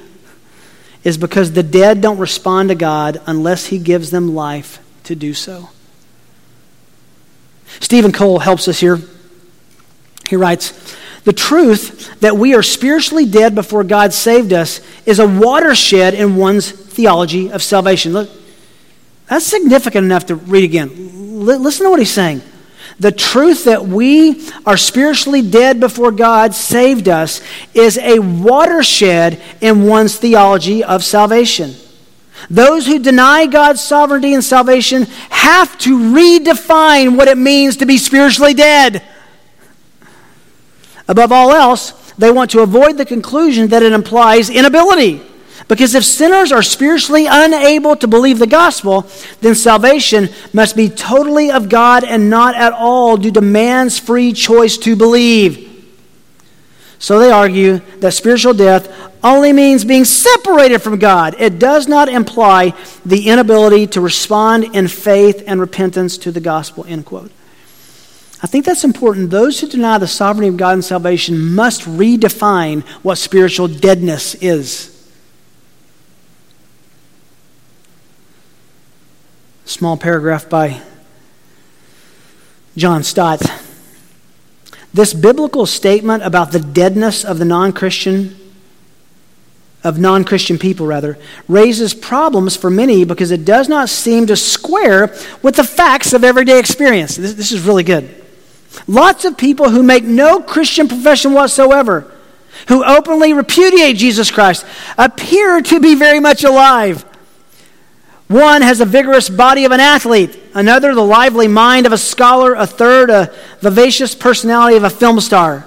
is 1.03 1.17
because 1.17 1.51
the 1.51 1.63
dead 1.63 2.01
don't 2.01 2.17
respond 2.17 2.69
to 2.69 2.75
God 2.75 3.21
unless 3.25 3.67
He 3.67 3.77
gives 3.77 4.11
them 4.11 4.33
life 4.33 4.79
to 5.03 5.15
do 5.15 5.33
so. 5.33 5.69
Stephen 7.79 8.11
Cole 8.11 8.39
helps 8.39 8.67
us 8.67 8.79
here. 8.79 8.99
He 10.27 10.35
writes, 10.35 10.95
The 11.23 11.33
truth 11.33 12.19
that 12.21 12.35
we 12.35 12.55
are 12.55 12.63
spiritually 12.63 13.25
dead 13.25 13.53
before 13.53 13.83
God 13.83 14.11
saved 14.13 14.53
us 14.53 14.81
is 15.05 15.19
a 15.19 15.27
watershed 15.27 16.13
in 16.13 16.35
one's 16.35 16.71
theology 16.71 17.51
of 17.51 17.61
salvation. 17.61 18.13
Look, 18.13 18.29
that's 19.27 19.45
significant 19.45 20.05
enough 20.05 20.25
to 20.27 20.35
read 20.35 20.63
again. 20.63 21.45
Listen 21.45 21.85
to 21.85 21.89
what 21.91 21.99
he's 21.99 22.11
saying. 22.11 22.41
The 22.99 23.11
truth 23.11 23.65
that 23.65 23.85
we 23.85 24.47
are 24.65 24.77
spiritually 24.77 25.41
dead 25.41 25.79
before 25.79 26.11
God 26.11 26.53
saved 26.53 27.07
us 27.07 27.41
is 27.73 27.97
a 27.97 28.19
watershed 28.19 29.41
in 29.59 29.87
one's 29.87 30.17
theology 30.17 30.83
of 30.83 31.03
salvation. 31.03 31.73
Those 32.49 32.87
who 32.87 32.99
deny 32.99 33.45
God's 33.45 33.81
sovereignty 33.81 34.33
and 34.33 34.43
salvation 34.43 35.03
have 35.29 35.77
to 35.79 35.97
redefine 35.97 37.15
what 37.15 37.27
it 37.27 37.37
means 37.37 37.77
to 37.77 37.85
be 37.85 37.97
spiritually 37.97 38.53
dead. 38.53 39.03
Above 41.11 41.33
all 41.33 41.51
else, 41.51 41.91
they 42.17 42.31
want 42.31 42.51
to 42.51 42.61
avoid 42.61 42.97
the 42.97 43.03
conclusion 43.03 43.67
that 43.67 43.83
it 43.83 43.91
implies 43.91 44.49
inability. 44.49 45.21
Because 45.67 45.93
if 45.93 46.05
sinners 46.05 46.53
are 46.53 46.63
spiritually 46.63 47.27
unable 47.29 47.97
to 47.97 48.07
believe 48.07 48.39
the 48.39 48.47
gospel, 48.47 49.05
then 49.41 49.53
salvation 49.53 50.29
must 50.53 50.73
be 50.73 50.87
totally 50.87 51.51
of 51.51 51.67
God 51.67 52.05
and 52.05 52.29
not 52.29 52.55
at 52.55 52.71
all 52.71 53.17
due 53.17 53.31
to 53.33 53.41
man's 53.41 53.99
free 53.99 54.31
choice 54.31 54.77
to 54.77 54.95
believe. 54.95 55.67
So 56.97 57.19
they 57.19 57.29
argue 57.29 57.79
that 57.99 58.13
spiritual 58.13 58.53
death 58.53 58.87
only 59.21 59.51
means 59.51 59.83
being 59.83 60.05
separated 60.05 60.79
from 60.79 60.97
God. 60.97 61.35
It 61.39 61.59
does 61.59 61.89
not 61.89 62.07
imply 62.07 62.73
the 63.05 63.27
inability 63.27 63.87
to 63.87 63.99
respond 63.99 64.73
in 64.73 64.87
faith 64.87 65.43
and 65.45 65.59
repentance 65.59 66.17
to 66.19 66.31
the 66.31 66.39
gospel. 66.39 66.85
End 66.87 67.05
quote. 67.05 67.31
I 68.43 68.47
think 68.47 68.65
that's 68.65 68.83
important. 68.83 69.29
Those 69.29 69.59
who 69.59 69.67
deny 69.67 69.99
the 69.99 70.07
sovereignty 70.07 70.47
of 70.47 70.57
God 70.57 70.73
and 70.73 70.83
salvation 70.83 71.53
must 71.53 71.81
redefine 71.81 72.81
what 73.03 73.17
spiritual 73.17 73.67
deadness 73.67 74.33
is. 74.35 74.87
Small 79.65 79.95
paragraph 79.95 80.49
by 80.49 80.81
John 82.75 83.03
Stott. 83.03 83.41
This 84.93 85.13
biblical 85.13 85.65
statement 85.65 86.23
about 86.23 86.51
the 86.51 86.59
deadness 86.59 87.23
of 87.23 87.37
the 87.37 87.45
non 87.45 87.71
Christian, 87.71 88.35
of 89.83 89.99
non 89.99 90.23
Christian 90.23 90.57
people, 90.57 90.87
rather, 90.87 91.17
raises 91.47 91.93
problems 91.93 92.57
for 92.57 92.71
many 92.71 93.05
because 93.05 93.29
it 93.29 93.45
does 93.45 93.69
not 93.69 93.87
seem 93.87 94.25
to 94.27 94.35
square 94.35 95.15
with 95.43 95.55
the 95.55 95.63
facts 95.63 96.11
of 96.11 96.23
everyday 96.23 96.59
experience. 96.59 97.15
This, 97.15 97.35
this 97.35 97.51
is 97.51 97.61
really 97.61 97.83
good. 97.83 98.20
Lots 98.91 99.23
of 99.23 99.37
people 99.37 99.69
who 99.69 99.83
make 99.83 100.03
no 100.03 100.41
Christian 100.41 100.89
profession 100.89 101.31
whatsoever, 101.31 102.11
who 102.67 102.83
openly 102.83 103.31
repudiate 103.31 103.95
Jesus 103.95 104.29
Christ, 104.29 104.65
appear 104.97 105.61
to 105.61 105.79
be 105.79 105.95
very 105.95 106.19
much 106.19 106.43
alive. 106.43 107.03
One 108.27 108.61
has 108.61 108.81
a 108.81 108.85
vigorous 108.85 109.29
body 109.29 109.63
of 109.63 109.71
an 109.71 109.79
athlete, 109.79 110.37
another, 110.53 110.93
the 110.93 111.05
lively 111.05 111.47
mind 111.47 111.85
of 111.85 111.93
a 111.93 111.97
scholar, 111.97 112.53
a 112.53 112.67
third, 112.67 113.09
a 113.09 113.33
vivacious 113.61 114.13
personality 114.13 114.75
of 114.75 114.83
a 114.83 114.89
film 114.89 115.21
star. 115.21 115.65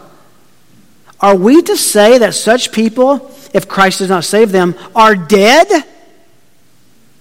Are 1.19 1.35
we 1.35 1.63
to 1.63 1.79
say 1.79 2.19
that 2.19 2.35
such 2.35 2.73
people, 2.73 3.35
if 3.55 3.67
Christ 3.67 4.01
does 4.01 4.11
not 4.11 4.25
save 4.25 4.53
them, 4.53 4.75
are 4.95 5.17
dead? 5.17 5.67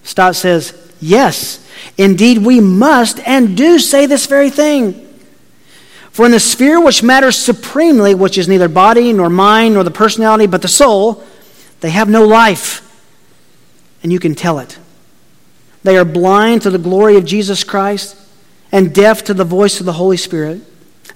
Stott 0.04 0.36
says, 0.36 0.78
Yes, 1.00 1.66
indeed, 1.98 2.39
we 2.39 2.60
must 2.60 3.26
and 3.26 3.56
do 3.56 3.80
say 3.80 4.06
this 4.06 4.26
very 4.26 4.50
thing. 4.50 5.03
For 6.13 6.26
in 6.26 6.32
the 6.32 6.39
sphere 6.39 6.80
which 6.80 7.02
matters 7.02 7.36
supremely, 7.36 8.13
which 8.13 8.38
is 8.38 8.47
neither 8.47 8.67
body 8.67 9.12
nor 9.12 9.32
mind 9.32 9.73
nor 9.73 9.84
the 9.84 9.91
personality 9.91 10.45
but 10.45 10.62
the 10.62 10.67
soul, 10.67 11.23
they 11.82 11.89
have 11.89 12.08
no 12.08 12.23
life. 12.23 12.82
And 14.04 14.12
you 14.12 14.19
can 14.19 14.36
tell 14.36 14.60
it. 14.60 14.78
They 15.82 15.97
are 15.97 16.06
blind 16.06 16.62
to 16.62 16.69
the 16.69 16.78
glory 16.78 17.17
of 17.17 17.26
Jesus 17.26 17.63
Christ 17.63 18.15
and 18.71 18.93
deaf 18.93 19.23
to 19.23 19.34
the 19.34 19.43
voice 19.43 19.80
of 19.80 19.88
the 19.88 19.93
Holy 19.93 20.17
Spirit. 20.17 20.62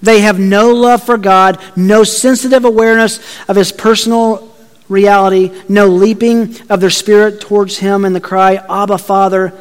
They 0.02 0.20
have 0.22 0.40
no 0.40 0.74
love 0.74 1.04
for 1.04 1.16
God, 1.16 1.62
no 1.76 2.02
sensitive 2.02 2.64
awareness 2.64 3.20
of 3.46 3.54
His 3.54 3.70
personal 3.70 4.52
reality, 4.88 5.52
no 5.68 5.86
leaping 5.86 6.56
of 6.68 6.80
their 6.80 6.90
spirit 6.90 7.40
towards 7.40 7.78
Him 7.78 8.04
in 8.04 8.14
the 8.14 8.20
cry, 8.20 8.56
Abba, 8.68 8.98
Father 8.98 9.52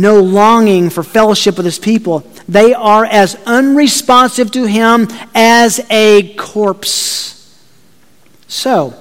no 0.00 0.20
longing 0.20 0.90
for 0.90 1.02
fellowship 1.02 1.56
with 1.56 1.66
his 1.66 1.78
people. 1.78 2.20
They 2.48 2.72
are 2.72 3.04
as 3.04 3.34
unresponsive 3.46 4.50
to 4.52 4.64
him 4.64 5.08
as 5.34 5.80
a 5.90 6.34
corpse. 6.36 7.58
So, 8.46 8.94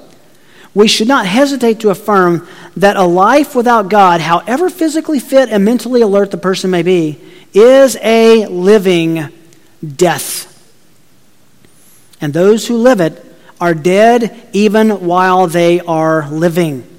we 0.73 0.87
should 0.87 1.07
not 1.07 1.25
hesitate 1.25 1.79
to 1.81 1.89
affirm 1.89 2.47
that 2.75 2.95
a 2.95 3.03
life 3.03 3.55
without 3.55 3.89
God, 3.89 4.21
however 4.21 4.69
physically 4.69 5.19
fit 5.19 5.49
and 5.49 5.63
mentally 5.63 6.01
alert 6.01 6.31
the 6.31 6.37
person 6.37 6.71
may 6.71 6.83
be, 6.83 7.19
is 7.53 7.95
a 8.01 8.45
living 8.47 9.29
death. 9.85 10.53
And 12.19 12.33
those 12.33 12.67
who 12.67 12.77
live 12.77 13.01
it 13.01 13.23
are 13.61 13.73
dead 13.73 14.49
even 14.53 15.05
while 15.05 15.47
they 15.47 15.79
are 15.79 16.29
living. 16.29 16.96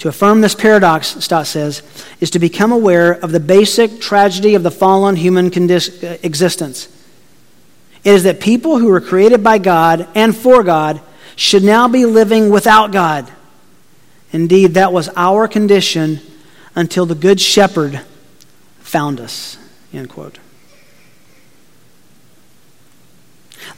To 0.00 0.08
affirm 0.08 0.40
this 0.40 0.54
paradox, 0.54 1.22
Stott 1.22 1.46
says, 1.46 1.82
is 2.20 2.30
to 2.30 2.38
become 2.38 2.72
aware 2.72 3.12
of 3.12 3.32
the 3.32 3.40
basic 3.40 4.00
tragedy 4.00 4.54
of 4.54 4.62
the 4.62 4.70
fallen 4.70 5.14
human 5.14 5.50
condi- 5.50 6.02
uh, 6.02 6.16
existence. 6.22 6.88
It 8.02 8.14
is 8.14 8.22
that 8.22 8.40
people 8.40 8.78
who 8.78 8.88
were 8.88 9.02
created 9.02 9.44
by 9.44 9.58
God 9.58 10.08
and 10.14 10.34
for 10.34 10.62
God 10.62 11.02
should 11.36 11.62
now 11.62 11.86
be 11.86 12.06
living 12.06 12.48
without 12.48 12.92
God. 12.92 13.30
Indeed, 14.32 14.74
that 14.74 14.90
was 14.90 15.10
our 15.16 15.46
condition 15.46 16.20
until 16.74 17.04
the 17.04 17.14
Good 17.14 17.38
Shepherd 17.38 18.00
found 18.78 19.20
us. 19.20 19.58
End 19.92 20.08
quote. 20.08 20.38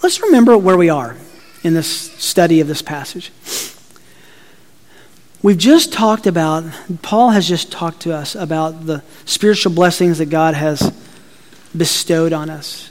Let's 0.05 0.21
remember 0.21 0.57
where 0.57 0.77
we 0.77 0.89
are 0.89 1.17
in 1.65 1.75
this 1.75 2.13
study 2.13 2.61
of 2.61 2.69
this 2.69 2.83
passage. 2.83 3.33
We've 5.43 5.59
just 5.59 5.93
talked 5.93 6.29
about, 6.29 6.65
Paul 7.03 7.31
has 7.31 7.49
just 7.49 7.73
talked 7.73 8.03
to 8.03 8.15
us 8.15 8.37
about 8.37 8.87
the 8.87 9.03
spiritual 9.25 9.73
blessings 9.73 10.19
that 10.19 10.27
God 10.27 10.55
has 10.55 10.93
bestowed 11.77 12.33
on 12.33 12.49
us, 12.49 12.91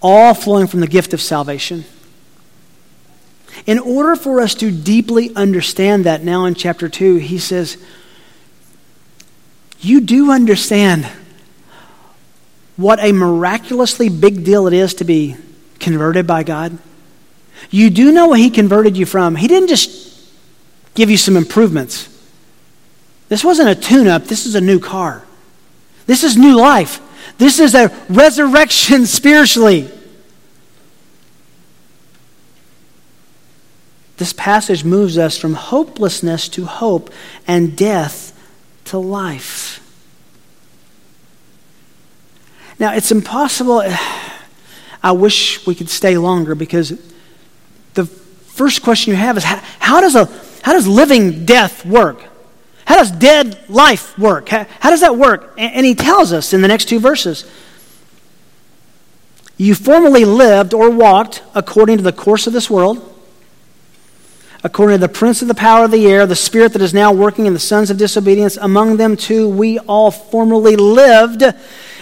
all 0.00 0.32
flowing 0.32 0.66
from 0.66 0.80
the 0.80 0.86
gift 0.86 1.12
of 1.12 1.20
salvation. 1.20 1.84
In 3.66 3.78
order 3.78 4.16
for 4.16 4.40
us 4.40 4.54
to 4.56 4.70
deeply 4.70 5.34
understand 5.36 6.04
that 6.04 6.22
now 6.22 6.46
in 6.46 6.54
chapter 6.54 6.88
2, 6.88 7.16
he 7.16 7.38
says, 7.38 7.76
You 9.80 10.00
do 10.00 10.30
understand 10.30 11.06
what 12.76 13.02
a 13.02 13.12
miraculously 13.12 14.08
big 14.08 14.44
deal 14.44 14.66
it 14.66 14.72
is 14.72 14.94
to 14.94 15.04
be 15.04 15.36
converted 15.78 16.26
by 16.26 16.42
God. 16.42 16.78
You 17.70 17.90
do 17.90 18.12
know 18.12 18.28
what 18.28 18.38
he 18.38 18.48
converted 18.48 18.96
you 18.96 19.04
from. 19.04 19.36
He 19.36 19.48
didn't 19.48 19.68
just 19.68 20.05
give 20.96 21.10
you 21.10 21.16
some 21.16 21.36
improvements. 21.36 22.08
This 23.28 23.44
wasn't 23.44 23.68
a 23.68 23.74
tune 23.74 24.08
up, 24.08 24.24
this 24.24 24.46
is 24.46 24.54
a 24.54 24.60
new 24.60 24.80
car. 24.80 25.22
This 26.06 26.24
is 26.24 26.36
new 26.36 26.56
life. 26.56 27.00
This 27.38 27.58
is 27.60 27.74
a 27.74 27.88
resurrection 28.08 29.06
spiritually. 29.06 29.90
This 34.16 34.32
passage 34.32 34.82
moves 34.82 35.18
us 35.18 35.36
from 35.36 35.54
hopelessness 35.54 36.48
to 36.50 36.64
hope 36.64 37.10
and 37.46 37.76
death 37.76 38.32
to 38.86 38.98
life. 38.98 39.82
Now, 42.78 42.94
it's 42.94 43.12
impossible. 43.12 43.82
I 45.02 45.12
wish 45.12 45.66
we 45.66 45.74
could 45.74 45.90
stay 45.90 46.16
longer 46.16 46.54
because 46.54 46.98
the 47.94 48.06
first 48.06 48.82
question 48.82 49.12
you 49.12 49.16
have 49.16 49.36
is 49.36 49.44
how, 49.44 49.56
how 49.78 50.00
does 50.00 50.16
a 50.16 50.26
how 50.66 50.72
does 50.72 50.88
living 50.88 51.44
death 51.44 51.86
work? 51.86 52.24
How 52.86 52.96
does 52.96 53.12
dead 53.12 53.56
life 53.68 54.18
work? 54.18 54.48
How, 54.48 54.66
how 54.80 54.90
does 54.90 55.00
that 55.00 55.16
work? 55.16 55.54
And, 55.56 55.74
and 55.74 55.86
he 55.86 55.94
tells 55.94 56.32
us 56.32 56.52
in 56.52 56.60
the 56.60 56.66
next 56.66 56.86
two 56.86 56.98
verses. 56.98 57.48
You 59.56 59.76
formerly 59.76 60.24
lived 60.24 60.74
or 60.74 60.90
walked 60.90 61.44
according 61.54 61.98
to 61.98 62.02
the 62.02 62.12
course 62.12 62.48
of 62.48 62.52
this 62.52 62.68
world, 62.68 62.98
according 64.64 64.96
to 64.96 65.06
the 65.06 65.08
prince 65.08 65.40
of 65.40 65.46
the 65.46 65.54
power 65.54 65.84
of 65.84 65.92
the 65.92 66.04
air, 66.04 66.26
the 66.26 66.34
spirit 66.34 66.72
that 66.72 66.82
is 66.82 66.92
now 66.92 67.12
working 67.12 67.46
in 67.46 67.52
the 67.52 67.60
sons 67.60 67.88
of 67.88 67.96
disobedience. 67.96 68.56
Among 68.56 68.96
them, 68.96 69.16
too, 69.16 69.48
we 69.48 69.78
all 69.78 70.10
formerly 70.10 70.74
lived 70.74 71.44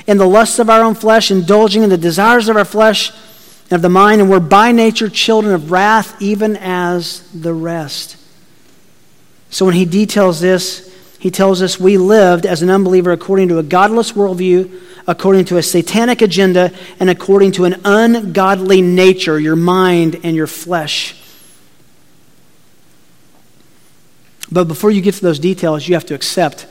in 0.06 0.16
the 0.16 0.26
lusts 0.26 0.58
of 0.58 0.70
our 0.70 0.80
own 0.80 0.94
flesh, 0.94 1.30
indulging 1.30 1.82
in 1.82 1.90
the 1.90 1.98
desires 1.98 2.48
of 2.48 2.56
our 2.56 2.64
flesh 2.64 3.10
and 3.64 3.72
of 3.72 3.82
the 3.82 3.90
mind, 3.90 4.22
and 4.22 4.30
were 4.30 4.40
by 4.40 4.72
nature 4.72 5.10
children 5.10 5.54
of 5.54 5.70
wrath, 5.70 6.16
even 6.22 6.56
as 6.56 7.28
the 7.34 7.52
rest. 7.52 8.16
So 9.54 9.64
when 9.64 9.76
he 9.76 9.84
details 9.84 10.40
this, 10.40 10.92
he 11.20 11.30
tells 11.30 11.62
us 11.62 11.78
we 11.78 11.96
lived 11.96 12.44
as 12.44 12.60
an 12.62 12.70
unbeliever 12.70 13.12
according 13.12 13.46
to 13.50 13.58
a 13.60 13.62
godless 13.62 14.10
worldview, 14.10 14.82
according 15.06 15.44
to 15.44 15.58
a 15.58 15.62
satanic 15.62 16.22
agenda 16.22 16.72
and 16.98 17.08
according 17.08 17.52
to 17.52 17.64
an 17.64 17.80
ungodly 17.84 18.82
nature, 18.82 19.38
your 19.38 19.54
mind 19.54 20.18
and 20.24 20.34
your 20.34 20.48
flesh. 20.48 21.14
But 24.50 24.64
before 24.64 24.90
you 24.90 25.00
get 25.00 25.14
to 25.14 25.22
those 25.22 25.38
details, 25.38 25.86
you 25.86 25.94
have 25.94 26.06
to 26.06 26.14
accept 26.14 26.66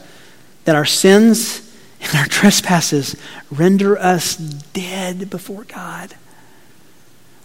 that 0.65 0.75
our 0.75 0.84
sins 0.84 1.73
and 2.01 2.13
our 2.17 2.25
trespasses 2.27 3.15
render 3.49 3.97
us 3.97 4.36
dead 4.36 5.29
before 5.29 5.63
God, 5.63 6.15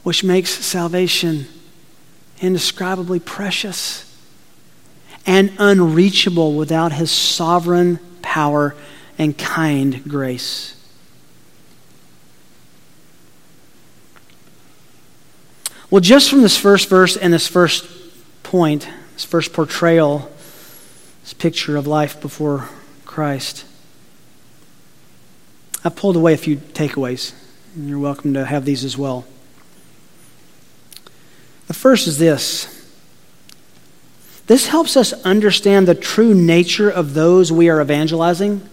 which 0.02 0.24
makes 0.24 0.50
salvation 0.50 1.46
indescribably 2.40 3.20
precious 3.20 4.07
and 5.26 5.52
unreachable 5.58 6.54
without 6.54 6.92
His 6.92 7.10
sovereign 7.10 7.98
power 8.22 8.74
and 9.18 9.36
kind 9.36 10.02
grace. 10.04 10.74
Well, 15.90 16.00
just 16.00 16.28
from 16.28 16.42
this 16.42 16.56
first 16.56 16.88
verse 16.88 17.16
and 17.16 17.32
this 17.32 17.48
first 17.48 17.86
point, 18.42 18.88
this 19.14 19.24
first 19.24 19.52
portrayal, 19.52 20.30
this 21.22 21.32
picture 21.32 21.76
of 21.76 21.86
life 21.86 22.20
before 22.20 22.68
Christ, 23.06 23.64
I've 25.82 25.96
pulled 25.96 26.16
away 26.16 26.34
a 26.34 26.36
few 26.36 26.56
takeaways, 26.56 27.32
and 27.74 27.88
you're 27.88 27.98
welcome 27.98 28.34
to 28.34 28.44
have 28.44 28.66
these 28.66 28.84
as 28.84 28.98
well. 28.98 29.24
The 31.68 31.74
first 31.74 32.06
is 32.06 32.18
this 32.18 32.77
this 34.48 34.66
helps 34.66 34.96
us 34.96 35.12
understand 35.24 35.86
the 35.86 35.94
true 35.94 36.34
nature 36.34 36.90
of 36.90 37.12
those 37.14 37.52
we 37.52 37.68
are 37.68 37.80
evangelizing. 37.80 38.66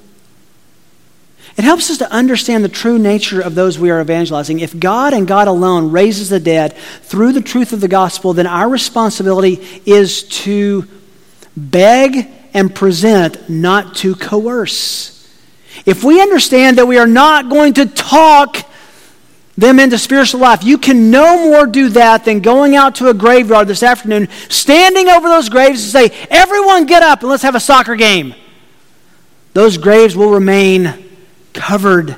It 1.57 1.63
helps 1.63 1.91
us 1.91 1.97
to 1.97 2.11
understand 2.11 2.63
the 2.63 2.69
true 2.69 2.97
nature 2.97 3.41
of 3.41 3.55
those 3.55 3.77
we 3.77 3.91
are 3.91 4.01
evangelizing. 4.01 4.61
If 4.61 4.77
God 4.79 5.13
and 5.13 5.27
God 5.27 5.47
alone 5.49 5.91
raises 5.91 6.29
the 6.29 6.39
dead 6.39 6.77
through 7.03 7.33
the 7.33 7.41
truth 7.41 7.73
of 7.73 7.81
the 7.81 7.89
gospel, 7.89 8.33
then 8.33 8.47
our 8.47 8.69
responsibility 8.69 9.65
is 9.85 10.23
to 10.23 10.85
beg 11.55 12.29
and 12.53 12.73
present, 12.73 13.49
not 13.49 13.95
to 13.95 14.15
coerce. 14.15 15.11
If 15.85 16.05
we 16.05 16.21
understand 16.21 16.77
that 16.77 16.87
we 16.87 16.97
are 16.97 17.07
not 17.07 17.49
going 17.49 17.73
to 17.73 17.85
talk 17.85 18.57
them 19.57 19.79
into 19.79 19.97
spiritual 19.97 20.41
life, 20.41 20.63
you 20.63 20.77
can 20.77 21.11
no 21.11 21.49
more 21.49 21.65
do 21.65 21.89
that 21.89 22.25
than 22.25 22.41
going 22.41 22.75
out 22.75 22.95
to 22.95 23.09
a 23.09 23.13
graveyard 23.13 23.67
this 23.67 23.83
afternoon, 23.83 24.27
standing 24.49 25.07
over 25.07 25.29
those 25.29 25.49
graves 25.49 25.81
and 25.81 26.09
say, 26.11 26.27
Everyone 26.29 26.85
get 26.85 27.03
up 27.03 27.21
and 27.21 27.29
let's 27.29 27.43
have 27.43 27.55
a 27.55 27.59
soccer 27.59 27.95
game. 27.95 28.35
Those 29.53 29.77
graves 29.77 30.15
will 30.15 30.31
remain 30.31 31.09
covered. 31.53 32.17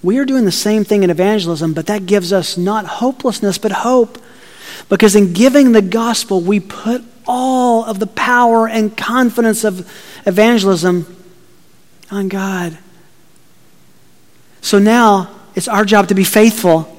We 0.00 0.18
are 0.18 0.24
doing 0.24 0.44
the 0.44 0.52
same 0.52 0.84
thing 0.84 1.02
in 1.02 1.10
evangelism, 1.10 1.74
but 1.74 1.86
that 1.86 2.06
gives 2.06 2.32
us 2.32 2.56
not 2.56 2.86
hopelessness, 2.86 3.58
but 3.58 3.72
hope. 3.72 4.18
Because 4.88 5.16
in 5.16 5.32
giving 5.32 5.72
the 5.72 5.82
gospel, 5.82 6.40
we 6.40 6.60
put 6.60 7.02
all 7.26 7.84
of 7.84 7.98
the 7.98 8.06
power 8.06 8.68
and 8.68 8.96
confidence 8.96 9.64
of 9.64 9.80
evangelism 10.24 11.16
on 12.12 12.28
God. 12.28 12.78
So 14.60 14.78
now 14.78 15.37
it's 15.58 15.66
our 15.66 15.84
job 15.84 16.06
to 16.06 16.14
be 16.14 16.22
faithful 16.22 16.96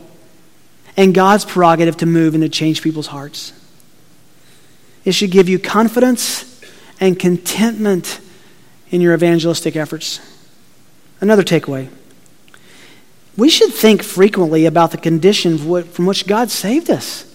and 0.97 1.15
God's 1.15 1.45
prerogative 1.45 1.95
to 1.97 2.05
move 2.05 2.33
and 2.33 2.43
to 2.43 2.49
change 2.49 2.81
people's 2.81 3.07
hearts. 3.07 3.53
It 5.05 5.13
should 5.13 5.31
give 5.31 5.47
you 5.47 5.59
confidence 5.59 6.61
and 6.99 7.17
contentment 7.17 8.19
in 8.89 8.99
your 8.99 9.13
evangelistic 9.13 9.77
efforts. 9.77 10.19
Another 11.21 11.41
takeaway 11.41 11.87
we 13.37 13.47
should 13.47 13.73
think 13.73 14.03
frequently 14.03 14.65
about 14.65 14.91
the 14.91 14.97
condition 14.97 15.57
from 15.57 16.05
which 16.05 16.27
God 16.27 16.51
saved 16.51 16.89
us. 16.89 17.33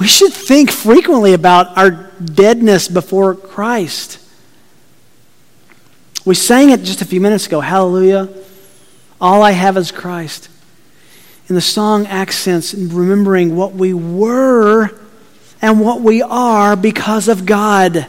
We 0.00 0.06
should 0.06 0.32
think 0.32 0.70
frequently 0.70 1.34
about 1.34 1.76
our 1.76 1.90
deadness 1.90 2.88
before 2.88 3.34
Christ. 3.34 4.18
We 6.24 6.34
sang 6.34 6.70
it 6.70 6.84
just 6.84 7.02
a 7.02 7.04
few 7.04 7.20
minutes 7.20 7.46
ago. 7.46 7.60
Hallelujah. 7.60 8.30
All 9.20 9.42
I 9.42 9.50
have 9.50 9.76
is 9.76 9.92
Christ. 9.92 10.48
In 11.48 11.54
the 11.54 11.60
song 11.60 12.06
accents, 12.06 12.72
remembering 12.74 13.54
what 13.54 13.74
we 13.74 13.92
were 13.92 14.90
and 15.60 15.80
what 15.80 16.00
we 16.00 16.22
are 16.22 16.74
because 16.76 17.28
of 17.28 17.44
God. 17.44 18.06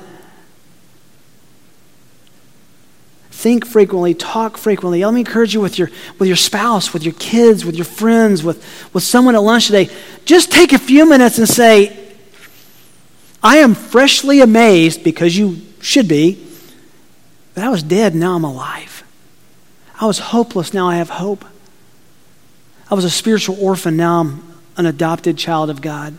Think 3.32 3.66
frequently, 3.66 4.14
talk 4.14 4.58
frequently. 4.58 5.04
Let 5.04 5.14
me 5.14 5.20
encourage 5.20 5.54
you 5.54 5.62
with 5.62 5.78
your, 5.78 5.92
with 6.18 6.28
your 6.28 6.38
spouse, 6.38 6.94
with 6.94 7.04
your 7.04 7.14
kids, 7.16 7.66
with 7.66 7.76
your 7.76 7.86
friends, 7.86 8.44
with, 8.44 8.58
with 8.94 9.04
someone 9.04 9.36
at 9.36 9.44
lunch 9.44 9.68
today. 9.68 9.90
Just 10.24 10.52
take 10.52 10.74
a 10.74 10.80
few 10.80 11.08
minutes 11.08 11.38
and 11.38 11.48
say, 11.48 11.96
I 13.44 13.58
am 13.58 13.76
freshly 13.76 14.42
amazed, 14.42 15.04
because 15.04 15.38
you 15.38 15.62
should 15.80 16.08
be, 16.08 16.44
that 17.54 17.66
I 17.66 17.70
was 17.70 17.84
dead, 17.84 18.16
now 18.16 18.36
I'm 18.36 18.44
alive. 18.44 19.04
I 20.02 20.08
was 20.08 20.18
hopeless, 20.18 20.74
now 20.74 20.90
I 20.90 20.96
have 20.96 21.10
hope. 21.10 21.46
I 22.90 22.94
was 22.94 23.04
a 23.04 23.10
spiritual 23.10 23.58
orphan, 23.60 23.98
now 23.98 24.20
I'm 24.20 24.56
an 24.78 24.86
adopted 24.86 25.38
child 25.38 25.70
of 25.70 25.82
God. 25.82 26.18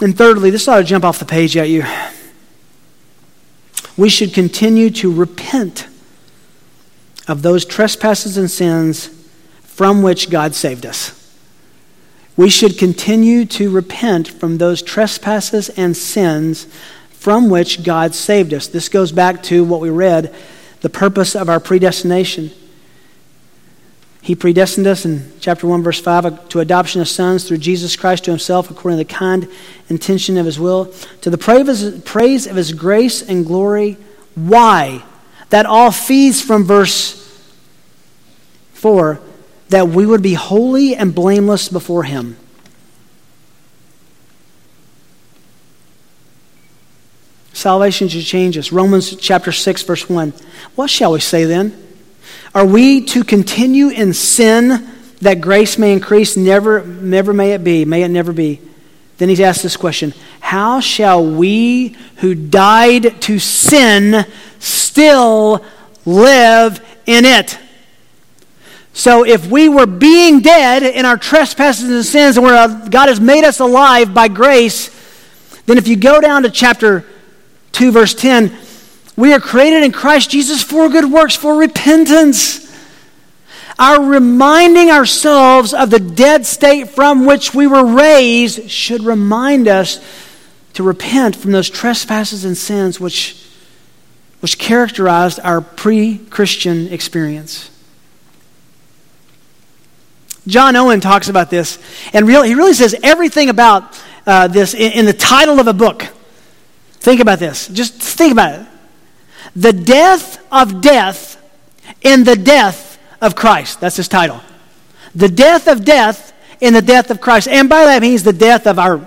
And 0.00 0.16
thirdly, 0.16 0.50
this 0.50 0.68
ought 0.68 0.78
to 0.78 0.84
jump 0.84 1.04
off 1.04 1.18
the 1.18 1.24
page 1.24 1.56
at 1.56 1.68
you. 1.68 1.84
We 3.96 4.08
should 4.08 4.34
continue 4.34 4.90
to 4.90 5.12
repent 5.12 5.86
of 7.28 7.42
those 7.42 7.64
trespasses 7.64 8.36
and 8.36 8.50
sins 8.50 9.08
from 9.62 10.02
which 10.02 10.30
God 10.30 10.54
saved 10.54 10.84
us. 10.84 11.20
We 12.36 12.50
should 12.50 12.78
continue 12.78 13.44
to 13.46 13.70
repent 13.70 14.28
from 14.28 14.58
those 14.58 14.82
trespasses 14.82 15.68
and 15.70 15.96
sins 15.96 16.66
from 17.10 17.48
which 17.48 17.84
God 17.84 18.14
saved 18.14 18.52
us. 18.52 18.66
This 18.66 18.88
goes 18.88 19.12
back 19.12 19.42
to 19.44 19.64
what 19.64 19.80
we 19.80 19.90
read 19.90 20.34
the 20.80 20.90
purpose 20.90 21.36
of 21.36 21.48
our 21.48 21.60
predestination. 21.60 22.50
He 24.24 24.34
predestined 24.34 24.86
us 24.86 25.04
in 25.04 25.30
chapter 25.38 25.66
1, 25.66 25.82
verse 25.82 26.00
5, 26.00 26.48
to 26.48 26.60
adoption 26.60 27.02
of 27.02 27.08
sons 27.08 27.46
through 27.46 27.58
Jesus 27.58 27.94
Christ 27.94 28.24
to 28.24 28.30
himself, 28.30 28.70
according 28.70 28.98
to 28.98 29.04
the 29.04 29.12
kind 29.12 29.46
intention 29.90 30.38
of 30.38 30.46
his 30.46 30.58
will, 30.58 30.86
to 31.20 31.28
the 31.28 31.36
praise 31.36 32.46
of 32.46 32.56
his 32.56 32.72
grace 32.72 33.20
and 33.20 33.44
glory. 33.44 33.98
Why? 34.34 35.04
That 35.50 35.66
all 35.66 35.90
feeds 35.90 36.40
from 36.40 36.64
verse 36.64 37.20
4 38.72 39.20
that 39.68 39.88
we 39.88 40.06
would 40.06 40.22
be 40.22 40.32
holy 40.32 40.96
and 40.96 41.14
blameless 41.14 41.68
before 41.68 42.04
him. 42.04 42.38
Salvation 47.52 48.08
should 48.08 48.24
change 48.24 48.56
us. 48.56 48.72
Romans 48.72 49.14
chapter 49.16 49.52
6, 49.52 49.82
verse 49.82 50.08
1. 50.08 50.32
What 50.76 50.88
shall 50.88 51.12
we 51.12 51.20
say 51.20 51.44
then? 51.44 51.78
Are 52.54 52.64
we 52.64 53.04
to 53.06 53.24
continue 53.24 53.88
in 53.88 54.14
sin 54.14 54.88
that 55.20 55.40
grace 55.40 55.76
may 55.76 55.92
increase? 55.92 56.36
Never, 56.36 56.84
never 56.84 57.32
may 57.32 57.52
it 57.52 57.64
be. 57.64 57.84
May 57.84 58.02
it 58.02 58.10
never 58.10 58.32
be. 58.32 58.60
Then 59.18 59.28
he's 59.28 59.40
asked 59.40 59.62
this 59.62 59.76
question 59.76 60.14
How 60.40 60.80
shall 60.80 61.24
we 61.26 61.96
who 62.16 62.34
died 62.34 63.20
to 63.22 63.38
sin 63.38 64.24
still 64.60 65.64
live 66.04 66.84
in 67.06 67.24
it? 67.24 67.58
So 68.92 69.26
if 69.26 69.50
we 69.50 69.68
were 69.68 69.86
being 69.86 70.40
dead 70.40 70.84
in 70.84 71.04
our 71.04 71.16
trespasses 71.16 71.90
and 71.90 72.04
sins, 72.04 72.36
and 72.36 72.46
where 72.46 72.88
God 72.88 73.08
has 73.08 73.20
made 73.20 73.42
us 73.42 73.58
alive 73.58 74.14
by 74.14 74.28
grace, 74.28 74.88
then 75.66 75.78
if 75.78 75.88
you 75.88 75.96
go 75.96 76.20
down 76.20 76.44
to 76.44 76.50
chapter 76.50 77.04
2, 77.72 77.90
verse 77.90 78.14
10, 78.14 78.56
we 79.16 79.32
are 79.32 79.40
created 79.40 79.84
in 79.84 79.92
Christ 79.92 80.30
Jesus 80.30 80.62
for 80.62 80.88
good 80.88 81.10
works, 81.10 81.36
for 81.36 81.56
repentance. 81.56 82.64
Our 83.78 84.02
reminding 84.04 84.90
ourselves 84.90 85.74
of 85.74 85.90
the 85.90 85.98
dead 85.98 86.46
state 86.46 86.88
from 86.88 87.26
which 87.26 87.54
we 87.54 87.66
were 87.66 87.84
raised 87.84 88.70
should 88.70 89.02
remind 89.02 89.68
us 89.68 90.00
to 90.74 90.82
repent 90.82 91.36
from 91.36 91.52
those 91.52 91.70
trespasses 91.70 92.44
and 92.44 92.56
sins 92.56 93.00
which, 93.00 93.40
which 94.40 94.58
characterized 94.58 95.40
our 95.42 95.60
pre 95.60 96.18
Christian 96.18 96.88
experience. 96.92 97.70
John 100.46 100.76
Owen 100.76 101.00
talks 101.00 101.28
about 101.28 101.50
this, 101.50 101.78
and 102.12 102.28
really, 102.28 102.48
he 102.48 102.54
really 102.54 102.74
says 102.74 102.94
everything 103.02 103.48
about 103.48 104.00
uh, 104.26 104.48
this 104.48 104.74
in, 104.74 104.92
in 104.92 105.04
the 105.06 105.12
title 105.12 105.58
of 105.58 105.66
a 105.66 105.72
book. 105.72 106.06
Think 106.94 107.20
about 107.20 107.38
this. 107.38 107.68
Just 107.68 107.94
think 107.94 108.32
about 108.32 108.60
it. 108.60 108.66
The 109.54 109.72
death 109.72 110.44
of 110.52 110.80
death 110.80 111.40
in 112.02 112.24
the 112.24 112.36
death 112.36 112.98
of 113.20 113.34
Christ. 113.34 113.80
That's 113.80 113.96
his 113.96 114.08
title. 114.08 114.40
The 115.14 115.28
death 115.28 115.68
of 115.68 115.84
death 115.84 116.32
in 116.60 116.74
the 116.74 116.82
death 116.82 117.10
of 117.10 117.20
Christ. 117.20 117.48
And 117.48 117.68
by 117.68 117.84
that 117.84 118.02
means 118.02 118.22
the 118.22 118.32
death 118.32 118.66
of 118.66 118.78
our 118.78 119.06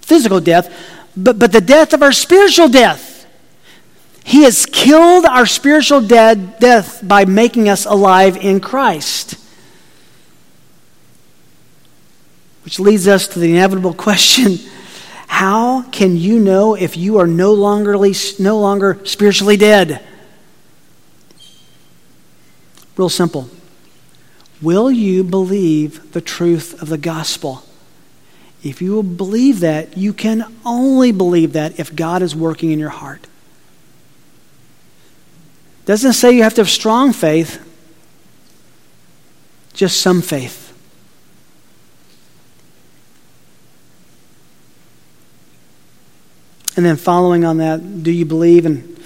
physical 0.00 0.40
death, 0.40 0.74
but, 1.16 1.38
but 1.38 1.52
the 1.52 1.60
death 1.60 1.92
of 1.92 2.02
our 2.02 2.12
spiritual 2.12 2.68
death. 2.68 3.26
He 4.24 4.44
has 4.44 4.66
killed 4.66 5.24
our 5.24 5.46
spiritual 5.46 6.00
dead 6.00 6.58
death 6.58 7.06
by 7.06 7.24
making 7.24 7.68
us 7.68 7.86
alive 7.86 8.36
in 8.36 8.60
Christ. 8.60 9.34
Which 12.64 12.78
leads 12.78 13.08
us 13.08 13.26
to 13.28 13.38
the 13.38 13.50
inevitable 13.50 13.94
question 14.06 14.58
how 15.40 15.80
can 15.84 16.18
you 16.18 16.38
know 16.38 16.74
if 16.74 16.98
you 16.98 17.16
are 17.16 17.26
no 17.26 17.54
longer, 17.54 17.96
no 18.38 18.58
longer 18.58 19.00
spiritually 19.04 19.56
dead? 19.56 20.04
Real 22.94 23.08
simple. 23.08 23.48
Will 24.60 24.90
you 24.90 25.24
believe 25.24 26.12
the 26.12 26.20
truth 26.20 26.82
of 26.82 26.90
the 26.90 26.98
gospel? 26.98 27.64
If 28.62 28.82
you 28.82 28.92
will 28.92 29.02
believe 29.02 29.60
that, 29.60 29.96
you 29.96 30.12
can 30.12 30.44
only 30.62 31.10
believe 31.10 31.54
that 31.54 31.80
if 31.80 31.96
God 31.96 32.20
is 32.20 32.36
working 32.36 32.70
in 32.70 32.78
your 32.78 32.90
heart. 32.90 33.26
Doesn't 35.86 36.12
say 36.12 36.32
you 36.32 36.42
have 36.42 36.52
to 36.56 36.60
have 36.60 36.68
strong 36.68 37.14
faith, 37.14 37.66
just 39.72 40.02
some 40.02 40.20
faith. 40.20 40.69
And 46.76 46.86
then 46.86 46.96
following 46.96 47.44
on 47.44 47.58
that, 47.58 48.02
do 48.02 48.10
you 48.10 48.24
believe 48.24 48.64
and 48.64 48.98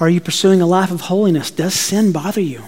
are 0.00 0.08
you 0.08 0.20
pursuing 0.20 0.62
a 0.62 0.66
life 0.66 0.90
of 0.90 1.02
holiness? 1.02 1.50
Does 1.50 1.74
sin 1.74 2.10
bother 2.10 2.40
you? 2.40 2.64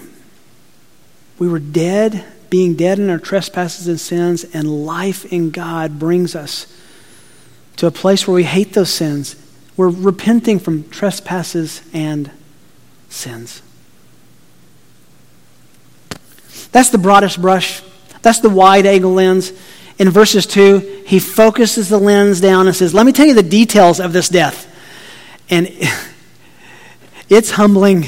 We 1.39 1.47
were 1.47 1.59
dead, 1.59 2.23
being 2.51 2.75
dead 2.75 2.99
in 2.99 3.09
our 3.09 3.17
trespasses 3.17 3.87
and 3.87 3.99
sins, 3.99 4.43
and 4.53 4.85
life 4.85 5.25
in 5.33 5.49
God 5.49 5.97
brings 5.97 6.35
us 6.35 6.67
to 7.77 7.87
a 7.87 7.91
place 7.91 8.27
where 8.27 8.35
we 8.35 8.43
hate 8.43 8.73
those 8.73 8.91
sins. 8.93 9.35
We're 9.75 9.89
repenting 9.89 10.59
from 10.59 10.87
trespasses 10.89 11.81
and 11.91 12.29
sins. 13.09 13.63
That's 16.71 16.89
the 16.89 16.99
broadest 16.99 17.41
brush. 17.41 17.81
That's 18.21 18.39
the 18.39 18.49
wide 18.49 18.85
angle 18.85 19.13
lens. 19.13 19.51
In 19.99 20.09
verses 20.09 20.45
2, 20.45 21.03
he 21.05 21.19
focuses 21.19 21.89
the 21.89 21.99
lens 21.99 22.41
down 22.41 22.67
and 22.67 22.75
says, 22.75 22.93
Let 22.93 23.05
me 23.05 23.11
tell 23.11 23.25
you 23.25 23.33
the 23.33 23.43
details 23.43 23.99
of 23.99 24.13
this 24.13 24.29
death. 24.29 24.69
And 25.49 25.67
it's 27.29 27.51
humbling, 27.51 28.05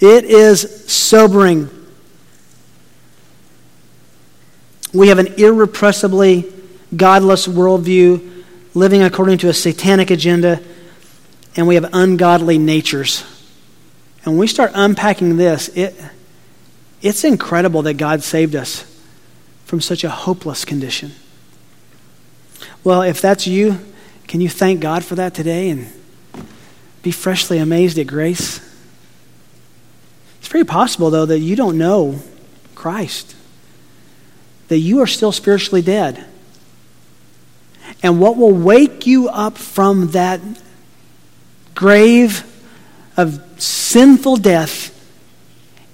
it 0.00 0.24
is 0.24 0.90
sobering. 0.90 1.68
We 4.94 5.08
have 5.08 5.18
an 5.18 5.34
irrepressibly 5.38 6.52
godless 6.94 7.46
worldview, 7.46 8.44
living 8.74 9.02
according 9.02 9.38
to 9.38 9.48
a 9.48 9.54
satanic 9.54 10.10
agenda, 10.10 10.60
and 11.56 11.66
we 11.66 11.76
have 11.76 11.88
ungodly 11.94 12.58
natures. 12.58 13.24
And 14.24 14.34
when 14.34 14.38
we 14.38 14.46
start 14.46 14.72
unpacking 14.74 15.38
this, 15.38 15.68
it, 15.68 15.98
it's 17.00 17.24
incredible 17.24 17.82
that 17.82 17.94
God 17.94 18.22
saved 18.22 18.54
us 18.54 18.91
from 19.72 19.80
such 19.80 20.04
a 20.04 20.10
hopeless 20.10 20.66
condition. 20.66 21.12
Well, 22.84 23.00
if 23.00 23.22
that's 23.22 23.46
you, 23.46 23.78
can 24.28 24.42
you 24.42 24.50
thank 24.50 24.80
God 24.80 25.02
for 25.02 25.14
that 25.14 25.32
today 25.32 25.70
and 25.70 25.90
be 27.02 27.10
freshly 27.10 27.56
amazed 27.56 27.98
at 27.98 28.06
grace? 28.06 28.60
It's 30.40 30.48
very 30.48 30.64
possible, 30.64 31.08
though, 31.08 31.24
that 31.24 31.38
you 31.38 31.56
don't 31.56 31.78
know 31.78 32.20
Christ, 32.74 33.34
that 34.68 34.76
you 34.76 35.00
are 35.00 35.06
still 35.06 35.32
spiritually 35.32 35.80
dead. 35.80 36.22
And 38.02 38.20
what 38.20 38.36
will 38.36 38.52
wake 38.52 39.06
you 39.06 39.30
up 39.30 39.56
from 39.56 40.08
that 40.08 40.42
grave 41.74 42.44
of 43.16 43.42
sinful 43.56 44.36
death 44.36 44.90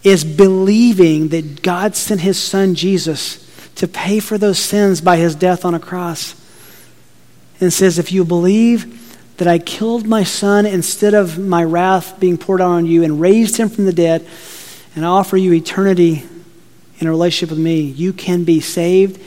is 0.03 0.25
believing 0.25 1.29
that 1.29 1.63
God 1.63 1.95
sent 1.95 2.23
his 2.23 2.43
son 2.43 2.75
Jesus 2.75 3.45
to 3.79 3.87
pay 3.89 4.19
for 4.19 4.37
those 4.37 4.59
sins 4.59 5.01
by 5.01 5.17
his 5.17 5.35
death 5.35 5.65
on 5.65 5.75
a 5.75 5.81
cross. 5.81 6.35
And 7.61 7.73
says, 7.73 7.99
If 7.99 8.13
you 8.13 8.25
believe 8.25 9.37
that 9.39 9.49
I 9.49 9.59
killed 9.59 10.07
my 10.07 10.25
son 10.25 10.67
instead 10.67 11.15
of 11.15 11.39
my 11.39 11.63
wrath 11.63 12.19
being 12.19 12.39
poured 12.39 12.61
out 12.61 12.71
on 12.71 12.87
you 12.87 13.05
and 13.05 13.21
raised 13.21 13.57
him 13.57 13.69
from 13.69 13.85
the 13.85 13.93
dead, 13.93 14.27
and 14.95 15.05
I 15.05 15.09
offer 15.09 15.37
you 15.37 15.53
eternity 15.53 16.25
in 16.99 17.07
a 17.07 17.11
relationship 17.11 17.51
with 17.51 17.65
me, 17.65 17.81
you 17.81 18.13
can 18.13 18.43
be 18.43 18.61
saved 18.61 19.21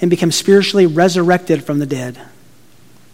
and 0.00 0.10
become 0.10 0.30
spiritually 0.30 0.86
resurrected 0.86 1.64
from 1.64 1.78
the 1.78 1.86
dead. 1.86 2.20